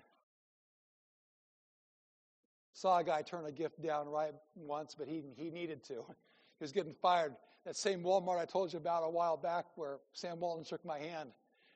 Saw 2.73 2.99
a 2.99 3.03
guy 3.03 3.23
turn 3.23 3.45
a 3.45 3.51
gift 3.51 3.82
down 3.82 4.07
right 4.07 4.34
once, 4.55 4.95
but 4.97 5.07
he, 5.07 5.23
he 5.36 5.49
needed 5.49 5.84
to. 5.86 6.03
He 6.59 6.63
was 6.63 6.71
getting 6.71 6.95
fired. 7.03 7.36
That 7.65 7.75
same 7.75 8.01
Walmart 8.01 8.39
I 8.39 8.45
told 8.45 8.73
you 8.73 8.80
about 8.80 9.03
a 9.03 9.09
while 9.11 9.38
back 9.38 9.65
where 9.75 9.99
Sam 10.13 10.39
Walton 10.39 10.63
shook 10.63 10.84
my 10.84 10.97
hand, 10.97 11.30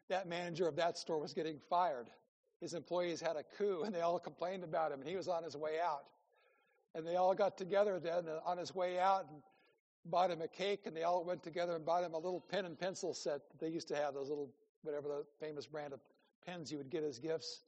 that 0.09 0.27
manager 0.27 0.67
of 0.67 0.75
that 0.77 0.97
store 0.97 1.19
was 1.19 1.35
getting 1.35 1.59
fired. 1.69 2.07
His 2.61 2.73
employees 2.73 3.21
had 3.21 3.35
a 3.35 3.43
coup 3.57 3.83
and 3.83 3.93
they 3.93 4.01
all 4.01 4.17
complained 4.19 4.63
about 4.63 4.91
him 4.91 4.99
and 4.99 5.07
he 5.07 5.15
was 5.15 5.27
on 5.27 5.43
his 5.43 5.55
way 5.55 5.79
out. 5.79 6.05
And 6.95 7.05
they 7.05 7.15
all 7.15 7.35
got 7.35 7.57
together 7.57 7.99
then 7.99 8.27
uh, 8.27 8.39
on 8.43 8.57
his 8.57 8.73
way 8.73 8.99
out 8.99 9.27
and 9.29 9.41
bought 10.05 10.31
him 10.31 10.41
a 10.41 10.47
cake 10.47 10.81
and 10.85 10.95
they 10.95 11.03
all 11.03 11.23
went 11.23 11.43
together 11.43 11.75
and 11.75 11.85
bought 11.85 12.03
him 12.03 12.13
a 12.13 12.17
little 12.17 12.39
pen 12.39 12.65
and 12.65 12.79
pencil 12.79 13.13
set 13.13 13.49
that 13.49 13.59
they 13.59 13.69
used 13.69 13.87
to 13.89 13.95
have, 13.95 14.13
those 14.13 14.29
little, 14.29 14.49
whatever 14.83 15.07
the 15.07 15.25
famous 15.45 15.67
brand 15.67 15.93
of 15.93 15.99
pens 16.45 16.71
you 16.71 16.77
would 16.77 16.89
get 16.89 17.03
as 17.03 17.19
gifts. 17.19 17.61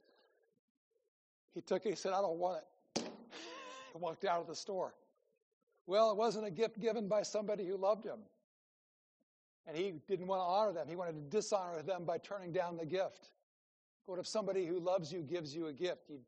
He 1.54 1.62
took 1.62 1.86
it, 1.86 1.90
he 1.90 1.96
said, 1.96 2.14
I 2.14 2.22
don't 2.22 2.40
want 2.40 2.64
it. 2.96 3.04
and 3.94 4.02
walked 4.02 4.26
out 4.26 4.42
of 4.42 4.48
the 4.48 4.56
store. 4.56 4.94
Well, 5.86 6.12
it 6.12 6.18
wasn't 6.18 6.48
a 6.48 6.52
gift 6.52 6.80
given 6.80 7.08
by 7.08 7.24
somebody 7.24 7.68
who 7.68 7.78
loved 7.78 8.06
him. 8.06 8.20
And 9.68 9.78
he 9.78 9.94
didn't 10.08 10.28
want 10.28 10.40
to 10.40 10.46
honor 10.46 10.74
them. 10.74 10.88
He 10.88 10.96
wanted 10.96 11.14
to 11.14 11.38
dishonor 11.38 11.82
them 11.84 12.04
by 12.04 12.18
turning 12.18 12.52
down 12.52 12.78
the 12.78 12.86
gift. 12.86 13.30
But 14.08 14.20
if 14.20 14.28
somebody 14.28 14.66
who 14.66 14.80
loves 14.80 15.12
you 15.12 15.22
gives 15.22 15.56
you 15.56 15.68
a 15.68 15.74
gift, 15.74 16.10
you 16.10 16.20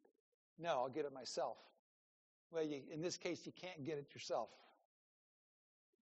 no, 0.58 0.70
I'll 0.70 0.90
get 0.90 1.06
it 1.06 1.14
myself. 1.14 1.58
Well, 2.52 2.64
you, 2.64 2.82
in 2.92 3.02
this 3.02 3.18
case, 3.18 3.46
you 3.46 3.52
can't 3.52 3.84
get 3.84 3.98
it 3.98 4.14
yourself. 4.14 4.50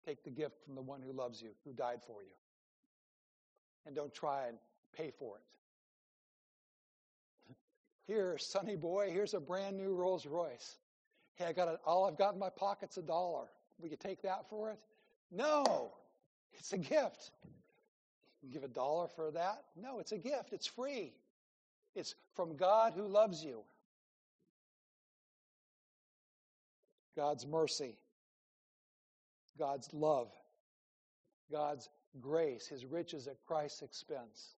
Take 0.08 0.24
the 0.24 0.30
gift 0.30 0.64
from 0.64 0.74
the 0.74 0.80
one 0.80 1.02
who 1.02 1.12
loves 1.12 1.42
you, 1.42 1.50
who 1.66 1.74
died 1.74 2.00
for 2.06 2.22
you. 2.22 2.30
And 3.84 3.94
don't 3.94 4.14
try 4.14 4.46
and 4.46 4.56
pay 4.96 5.10
for 5.10 5.36
it. 5.36 5.42
Here, 8.06 8.38
sonny 8.38 8.74
boy, 8.74 9.10
here's 9.12 9.34
a 9.34 9.40
brand 9.40 9.76
new 9.76 9.92
Rolls 9.92 10.24
Royce. 10.24 10.78
Hey, 11.34 11.44
I 11.44 11.52
got 11.52 11.68
a, 11.68 11.78
all 11.84 12.06
I've 12.06 12.16
got 12.16 12.32
in 12.32 12.40
my 12.40 12.48
pocket's 12.48 12.96
a 12.96 13.02
dollar. 13.02 13.48
We 13.78 13.90
could 13.90 14.00
take 14.00 14.22
that 14.22 14.48
for 14.48 14.70
it? 14.70 14.78
No, 15.30 15.92
it's 16.54 16.72
a 16.72 16.78
gift. 16.78 17.32
You 18.42 18.50
give 18.50 18.64
a 18.64 18.68
dollar 18.68 19.08
for 19.08 19.30
that? 19.32 19.62
No, 19.76 19.98
it's 19.98 20.12
a 20.12 20.18
gift. 20.18 20.54
It's 20.54 20.66
free. 20.66 21.12
It's 21.94 22.14
from 22.34 22.56
God 22.56 22.94
who 22.96 23.06
loves 23.06 23.44
you. 23.44 23.60
God's 27.14 27.46
mercy, 27.46 27.98
God's 29.58 29.92
love, 29.92 30.30
God's 31.50 31.88
grace, 32.20 32.66
His 32.66 32.84
riches 32.84 33.26
at 33.26 33.36
Christ's 33.46 33.82
expense. 33.82 34.54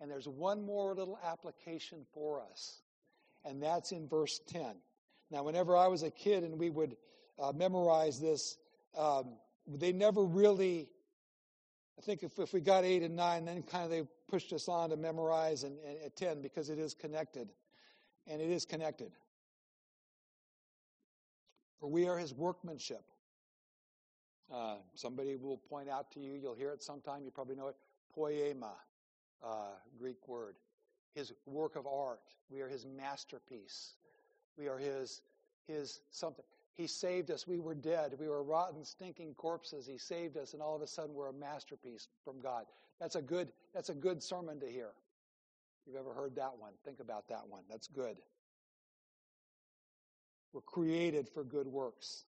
And 0.00 0.10
there's 0.10 0.28
one 0.28 0.64
more 0.64 0.94
little 0.94 1.18
application 1.24 2.04
for 2.12 2.42
us, 2.50 2.82
and 3.44 3.62
that's 3.62 3.92
in 3.92 4.08
verse 4.08 4.40
10. 4.48 4.74
Now, 5.30 5.44
whenever 5.44 5.76
I 5.76 5.86
was 5.86 6.02
a 6.02 6.10
kid 6.10 6.44
and 6.44 6.58
we 6.58 6.70
would 6.70 6.96
uh, 7.38 7.52
memorize 7.52 8.20
this, 8.20 8.58
um, 8.96 9.36
they 9.66 9.92
never 9.92 10.24
really, 10.24 10.88
I 11.98 12.02
think 12.02 12.22
if, 12.22 12.38
if 12.38 12.52
we 12.52 12.60
got 12.60 12.84
8 12.84 13.02
and 13.02 13.16
9, 13.16 13.44
then 13.44 13.62
kind 13.62 13.84
of 13.84 13.90
they 13.90 14.02
pushed 14.28 14.52
us 14.52 14.68
on 14.68 14.90
to 14.90 14.96
memorize 14.96 15.62
and, 15.62 15.78
and 15.86 15.96
at 16.04 16.16
10 16.16 16.42
because 16.42 16.68
it 16.68 16.78
is 16.78 16.94
connected. 16.94 17.48
And 18.26 18.40
it 18.40 18.50
is 18.50 18.64
connected. 18.64 19.12
For 21.80 21.90
we 21.90 22.06
are 22.06 22.18
his 22.18 22.32
workmanship. 22.32 23.02
Uh, 24.52 24.76
somebody 24.94 25.36
will 25.36 25.56
point 25.56 25.88
out 25.88 26.10
to 26.12 26.20
you, 26.20 26.34
you'll 26.34 26.54
hear 26.54 26.72
it 26.72 26.82
sometime, 26.82 27.24
you 27.24 27.30
probably 27.30 27.56
know 27.56 27.68
it, 27.68 27.76
poema, 28.14 28.74
uh, 29.42 29.70
Greek 29.98 30.28
word. 30.28 30.56
His 31.14 31.32
work 31.46 31.76
of 31.76 31.86
art. 31.86 32.20
We 32.50 32.60
are 32.60 32.68
his 32.68 32.86
masterpiece. 32.86 33.94
We 34.58 34.68
are 34.68 34.78
his, 34.78 35.22
his 35.66 36.00
something. 36.10 36.44
He 36.74 36.86
saved 36.86 37.30
us. 37.30 37.46
We 37.46 37.60
were 37.60 37.74
dead. 37.74 38.14
We 38.18 38.28
were 38.28 38.42
rotten, 38.42 38.84
stinking 38.84 39.34
corpses. 39.34 39.86
He 39.86 39.98
saved 39.98 40.36
us, 40.36 40.52
and 40.54 40.62
all 40.62 40.74
of 40.76 40.82
a 40.82 40.86
sudden 40.86 41.14
we're 41.14 41.28
a 41.28 41.34
masterpiece 41.34 42.08
from 42.24 42.40
God. 42.40 42.64
That's 43.00 43.16
a 43.16 43.22
good, 43.22 43.48
that's 43.74 43.88
a 43.88 43.94
good 43.94 44.22
sermon 44.22 44.60
to 44.60 44.66
hear. 44.66 44.90
If 45.80 45.92
you've 45.92 45.96
ever 46.00 46.14
heard 46.14 46.36
that 46.36 46.58
one, 46.58 46.72
think 46.84 47.00
about 47.00 47.28
that 47.28 47.46
one. 47.48 47.62
That's 47.68 47.88
good. 47.88 48.16
We're 50.52 50.60
created 50.60 51.28
for 51.28 51.42
good 51.42 51.66
works. 51.66 52.24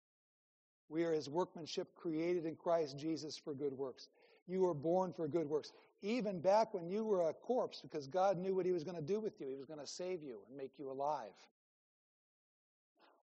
We 0.92 1.06
are 1.06 1.14
his 1.14 1.30
workmanship 1.30 1.96
created 1.96 2.46
in 2.46 2.58
Christ 2.58 3.00
Jesus 3.00 3.38
for 3.38 3.54
good 3.54 3.72
works. 3.72 4.10
You 4.46 4.60
were 4.60 4.74
born 4.74 5.14
for 5.14 5.26
good 5.26 5.48
works. 5.48 5.72
Even 6.02 6.42
back 6.42 6.74
when 6.74 6.90
you 6.90 7.06
were 7.06 7.30
a 7.30 7.34
corpse, 7.34 7.80
because 7.82 8.08
God 8.08 8.38
knew 8.38 8.54
what 8.54 8.66
he 8.66 8.74
was 8.74 8.84
going 8.84 8.98
to 8.98 9.02
do 9.02 9.22
with 9.22 9.40
you. 9.40 9.48
He 9.48 9.56
was 9.56 9.66
going 9.66 9.80
to 9.80 9.88
save 9.88 10.22
you 10.22 10.40
and 10.50 10.58
make 10.58 10.72
you 10.78 10.92
alive. 10.92 11.32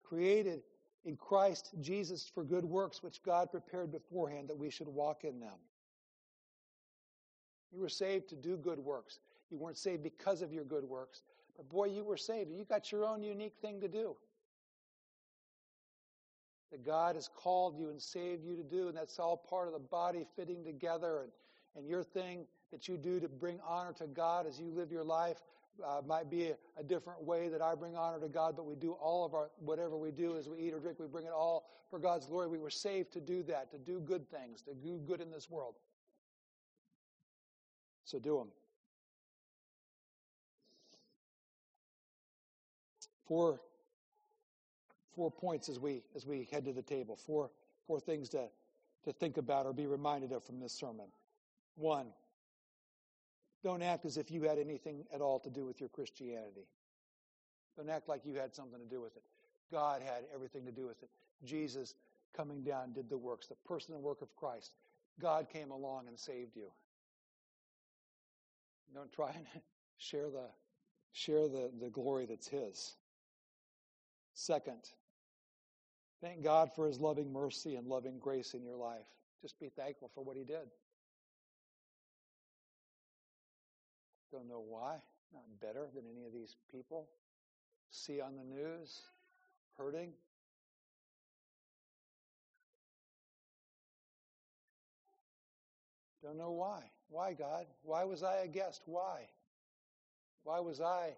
Created 0.02 0.60
in 1.06 1.16
Christ 1.16 1.70
Jesus 1.80 2.30
for 2.34 2.44
good 2.44 2.66
works, 2.66 3.02
which 3.02 3.22
God 3.22 3.50
prepared 3.50 3.90
beforehand 3.90 4.48
that 4.48 4.58
we 4.58 4.68
should 4.68 4.88
walk 4.88 5.24
in 5.24 5.40
them. 5.40 5.58
You 7.72 7.80
were 7.80 7.88
saved 7.88 8.28
to 8.28 8.36
do 8.36 8.58
good 8.58 8.78
works. 8.78 9.20
You 9.50 9.56
weren't 9.56 9.78
saved 9.78 10.02
because 10.02 10.42
of 10.42 10.52
your 10.52 10.64
good 10.64 10.84
works. 10.84 11.22
But 11.56 11.70
boy, 11.70 11.86
you 11.86 12.04
were 12.04 12.18
saved. 12.18 12.50
You 12.50 12.64
got 12.64 12.92
your 12.92 13.06
own 13.06 13.22
unique 13.22 13.56
thing 13.62 13.80
to 13.80 13.88
do 13.88 14.16
that 16.70 16.84
God 16.84 17.14
has 17.14 17.28
called 17.28 17.78
you 17.78 17.90
and 17.90 18.00
saved 18.00 18.44
you 18.44 18.56
to 18.56 18.62
do, 18.62 18.88
and 18.88 18.96
that's 18.96 19.18
all 19.18 19.36
part 19.36 19.66
of 19.66 19.72
the 19.72 19.78
body 19.78 20.26
fitting 20.36 20.64
together. 20.64 21.22
And, 21.22 21.30
and 21.76 21.88
your 21.88 22.02
thing 22.02 22.46
that 22.72 22.88
you 22.88 22.96
do 22.96 23.20
to 23.20 23.28
bring 23.28 23.60
honor 23.66 23.92
to 23.94 24.06
God 24.06 24.46
as 24.46 24.58
you 24.58 24.70
live 24.70 24.90
your 24.90 25.04
life 25.04 25.38
uh, 25.84 26.00
might 26.06 26.30
be 26.30 26.50
a, 26.50 26.54
a, 26.78 26.82
different 26.82 27.22
way 27.22 27.48
that 27.48 27.60
I 27.60 27.74
bring 27.74 27.96
honor 27.96 28.20
to 28.20 28.28
God, 28.28 28.54
but 28.56 28.64
we 28.64 28.76
do 28.76 28.92
all 28.92 29.24
of 29.24 29.34
our, 29.34 29.50
whatever 29.58 29.96
we 29.96 30.10
do 30.10 30.36
as 30.36 30.48
we 30.48 30.58
eat 30.58 30.72
or 30.72 30.78
drink, 30.78 30.98
we 30.98 31.06
bring 31.06 31.26
it 31.26 31.32
all 31.32 31.68
for 31.90 31.98
God's 31.98 32.26
glory. 32.26 32.48
We 32.48 32.58
were 32.58 32.70
saved 32.70 33.12
to 33.14 33.20
do 33.20 33.42
that, 33.44 33.70
to 33.72 33.78
do 33.78 34.00
good 34.00 34.28
things, 34.30 34.62
to 34.62 34.74
do 34.74 35.00
good 35.06 35.20
in 35.20 35.30
this 35.30 35.50
world. 35.50 35.74
So 38.04 38.18
do 38.18 38.38
them. 38.38 38.48
For 43.26 43.60
four 45.14 45.30
points 45.30 45.68
as 45.68 45.78
we 45.78 46.02
as 46.14 46.26
we 46.26 46.48
head 46.50 46.64
to 46.64 46.72
the 46.72 46.82
table. 46.82 47.16
Four 47.16 47.50
four 47.86 48.00
things 48.00 48.28
to 48.30 48.48
to 49.04 49.12
think 49.12 49.36
about 49.36 49.66
or 49.66 49.72
be 49.72 49.86
reminded 49.86 50.32
of 50.32 50.44
from 50.44 50.60
this 50.60 50.72
sermon. 50.72 51.06
One, 51.76 52.06
don't 53.62 53.82
act 53.82 54.04
as 54.04 54.16
if 54.16 54.30
you 54.30 54.42
had 54.42 54.58
anything 54.58 55.04
at 55.12 55.20
all 55.20 55.38
to 55.40 55.50
do 55.50 55.64
with 55.64 55.80
your 55.80 55.88
Christianity. 55.88 56.66
Don't 57.76 57.90
act 57.90 58.08
like 58.08 58.24
you 58.24 58.34
had 58.34 58.54
something 58.54 58.78
to 58.78 58.86
do 58.86 59.00
with 59.00 59.16
it. 59.16 59.22
God 59.72 60.02
had 60.02 60.24
everything 60.32 60.64
to 60.66 60.72
do 60.72 60.86
with 60.86 61.02
it. 61.02 61.08
Jesus 61.44 61.94
coming 62.36 62.62
down 62.62 62.92
did 62.92 63.08
the 63.08 63.16
works, 63.16 63.46
the 63.46 63.56
person 63.66 63.94
and 63.94 64.02
work 64.02 64.22
of 64.22 64.34
Christ. 64.36 64.72
God 65.20 65.48
came 65.48 65.70
along 65.70 66.08
and 66.08 66.18
saved 66.18 66.56
you. 66.56 66.70
Don't 68.94 69.12
try 69.12 69.30
and 69.30 69.46
share 69.98 70.30
the 70.30 70.46
share 71.12 71.48
the, 71.48 71.70
the 71.80 71.90
glory 71.90 72.26
that's 72.26 72.48
his. 72.48 72.96
Second, 74.34 74.90
Thank 76.25 76.43
God 76.43 76.70
for 76.75 76.87
his 76.87 76.99
loving 76.99 77.31
mercy 77.31 77.75
and 77.75 77.87
loving 77.87 78.18
grace 78.18 78.55
in 78.55 78.64
your 78.64 78.77
life. 78.77 79.05
Just 79.43 79.61
be 79.61 79.68
thankful 79.68 80.11
for 80.14 80.25
what 80.25 80.39
he 80.39 80.43
did. 80.43 80.70
Don't 84.33 84.49
know 84.49 84.64
why. 84.66 84.97
Not 85.35 85.43
better 85.61 85.87
than 85.95 86.05
any 86.11 86.25
of 86.25 86.33
these 86.33 86.57
people. 86.72 87.11
See 87.91 88.22
on 88.22 88.37
the 88.37 88.43
news, 88.43 89.03
hurting. 89.77 90.14
Don't 96.22 96.39
know 96.39 96.53
why. 96.53 96.85
Why, 97.11 97.35
God? 97.35 97.66
Why 97.83 98.05
was 98.05 98.22
I 98.22 98.37
a 98.37 98.49
guest? 98.49 98.81
Why? 98.87 99.29
Why 100.43 100.61
was 100.61 100.81
I 100.81 101.11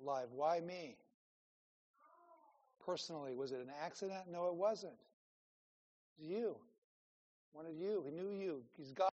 alive? 0.00 0.28
Why 0.30 0.60
me? 0.60 0.96
Personally. 2.84 3.34
Was 3.34 3.52
it 3.52 3.60
an 3.60 3.70
accident? 3.84 4.22
No, 4.30 4.48
it 4.48 4.54
wasn't. 4.54 4.92
It 6.18 6.22
was 6.22 6.30
you. 6.30 6.56
Wanted 7.54 7.76
you. 7.76 8.02
He 8.04 8.10
knew 8.10 8.30
you. 8.30 8.62
He's 8.76 8.92
got 8.92 9.12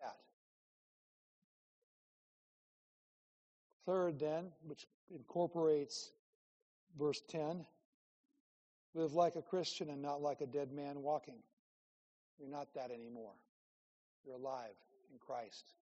that. 0.00 0.16
Third, 3.86 4.18
then, 4.20 4.46
which 4.66 4.86
incorporates 5.14 6.10
verse 6.98 7.22
10 7.28 7.64
live 8.94 9.14
like 9.14 9.36
a 9.36 9.42
Christian 9.42 9.90
and 9.90 10.02
not 10.02 10.20
like 10.20 10.40
a 10.40 10.46
dead 10.46 10.72
man 10.72 11.02
walking. 11.02 11.38
You're 12.38 12.50
not 12.50 12.74
that 12.74 12.90
anymore. 12.90 13.32
You're 14.24 14.36
alive 14.36 14.74
in 15.12 15.18
Christ. 15.18 15.74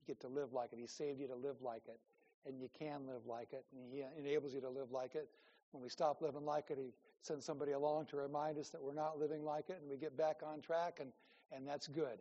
You 0.00 0.14
get 0.14 0.20
to 0.22 0.28
live 0.28 0.52
like 0.52 0.72
it. 0.72 0.78
He 0.80 0.86
saved 0.86 1.20
you 1.20 1.28
to 1.28 1.36
live 1.36 1.56
like 1.62 1.82
it. 1.86 2.00
And 2.44 2.58
you 2.60 2.68
can 2.76 3.06
live 3.06 3.24
like 3.26 3.52
it. 3.52 3.64
And 3.72 3.92
He 3.92 4.02
enables 4.18 4.52
you 4.52 4.60
to 4.60 4.68
live 4.68 4.90
like 4.90 5.14
it 5.14 5.28
when 5.72 5.82
we 5.82 5.88
stop 5.88 6.22
living 6.22 6.44
like 6.44 6.70
it, 6.70 6.78
He 6.78 6.92
sends 7.22 7.44
somebody 7.44 7.72
along 7.72 8.06
to 8.06 8.16
remind 8.16 8.58
us 8.58 8.70
that 8.70 8.82
we're 8.82 8.94
not 8.94 9.18
living 9.18 9.44
like 9.44 9.70
it, 9.70 9.78
and 9.80 9.90
we 9.90 9.96
get 9.96 10.16
back 10.16 10.40
on 10.44 10.60
track, 10.60 10.98
and, 11.00 11.12
and 11.50 11.66
that's 11.66 11.88
good. 11.88 12.18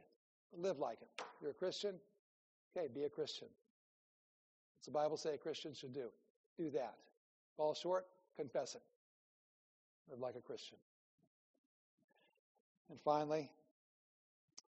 Live 0.58 0.80
like 0.80 0.97
it. 1.02 1.24
You're 1.41 1.52
a 1.52 1.54
Christian? 1.54 1.95
Okay, 2.76 2.88
be 2.93 3.04
a 3.04 3.10
Christian. 3.10 3.47
What's 4.78 4.86
the 4.86 4.91
Bible 4.91 5.18
say 5.18 5.36
a 5.36 5.38
Christian 5.38 5.74
should 5.74 5.93
do? 5.93 6.10
Do 6.58 6.70
that. 6.72 6.95
Fall 7.58 7.74
short? 7.74 8.06
Confess 8.38 8.76
it. 8.76 8.82
Live 10.10 10.20
like 10.20 10.36
a 10.36 10.41
Christian. 10.41 10.78
And 12.89 12.99
finally, 12.99 13.49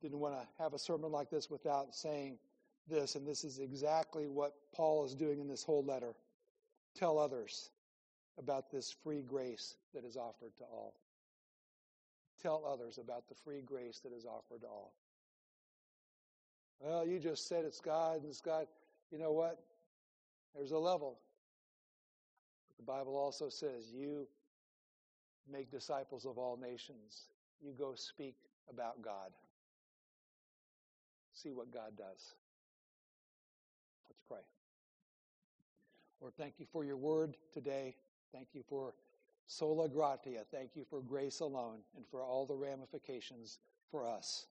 didn't 0.01 0.19
want 0.19 0.35
to 0.35 0.63
have 0.63 0.73
a 0.73 0.79
sermon 0.79 1.11
like 1.11 1.29
this 1.29 1.49
without 1.49 1.95
saying 1.95 2.37
this, 2.89 3.15
and 3.15 3.27
this 3.27 3.43
is 3.43 3.59
exactly 3.59 4.27
what 4.27 4.53
Paul 4.73 5.05
is 5.05 5.13
doing 5.13 5.39
in 5.39 5.47
this 5.47 5.63
whole 5.63 5.83
letter. 5.83 6.13
Tell 6.95 7.19
others 7.19 7.69
about 8.37 8.71
this 8.71 8.93
free 9.03 9.21
grace 9.21 9.75
that 9.93 10.03
is 10.03 10.17
offered 10.17 10.55
to 10.57 10.63
all. 10.63 10.95
Tell 12.41 12.63
others 12.65 12.97
about 12.97 13.27
the 13.29 13.35
free 13.35 13.61
grace 13.61 13.99
that 13.99 14.13
is 14.13 14.25
offered 14.25 14.61
to 14.61 14.67
all. 14.67 14.93
Well, 16.79 17.05
you 17.05 17.19
just 17.19 17.47
said 17.47 17.65
it's 17.65 17.79
God 17.79 18.21
and 18.21 18.25
it's 18.25 18.41
God. 18.41 18.65
You 19.11 19.19
know 19.19 19.31
what? 19.31 19.59
There's 20.55 20.71
a 20.71 20.79
level. 20.79 21.19
But 22.67 22.77
the 22.77 22.91
Bible 22.91 23.15
also 23.15 23.49
says 23.49 23.91
you 23.93 24.27
make 25.51 25.69
disciples 25.69 26.25
of 26.25 26.37
all 26.37 26.57
nations. 26.57 27.27
You 27.61 27.73
go 27.77 27.93
speak 27.95 28.35
about 28.69 29.01
God. 29.01 29.31
See 31.33 31.51
what 31.51 31.71
God 31.71 31.95
does. 31.97 32.35
Let's 34.09 34.21
pray. 34.27 34.39
Lord, 36.19 36.33
thank 36.37 36.55
you 36.59 36.65
for 36.71 36.83
your 36.83 36.97
word 36.97 37.37
today. 37.53 37.95
Thank 38.33 38.49
you 38.53 38.63
for 38.67 38.93
sola 39.45 39.89
gratia. 39.89 40.43
Thank 40.51 40.75
you 40.75 40.85
for 40.89 41.01
grace 41.01 41.39
alone 41.41 41.79
and 41.95 42.05
for 42.09 42.21
all 42.23 42.45
the 42.45 42.55
ramifications 42.55 43.59
for 43.89 44.07
us. 44.07 44.47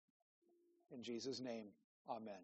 In 0.93 1.03
Jesus' 1.03 1.41
name, 1.41 1.67
amen. 2.09 2.41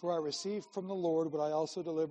For 0.00 0.12
I 0.12 0.16
received 0.16 0.66
from 0.74 0.88
the 0.88 0.94
Lord 0.94 1.32
what 1.32 1.40
I 1.42 1.52
also 1.52 1.82
delivered. 1.82 2.04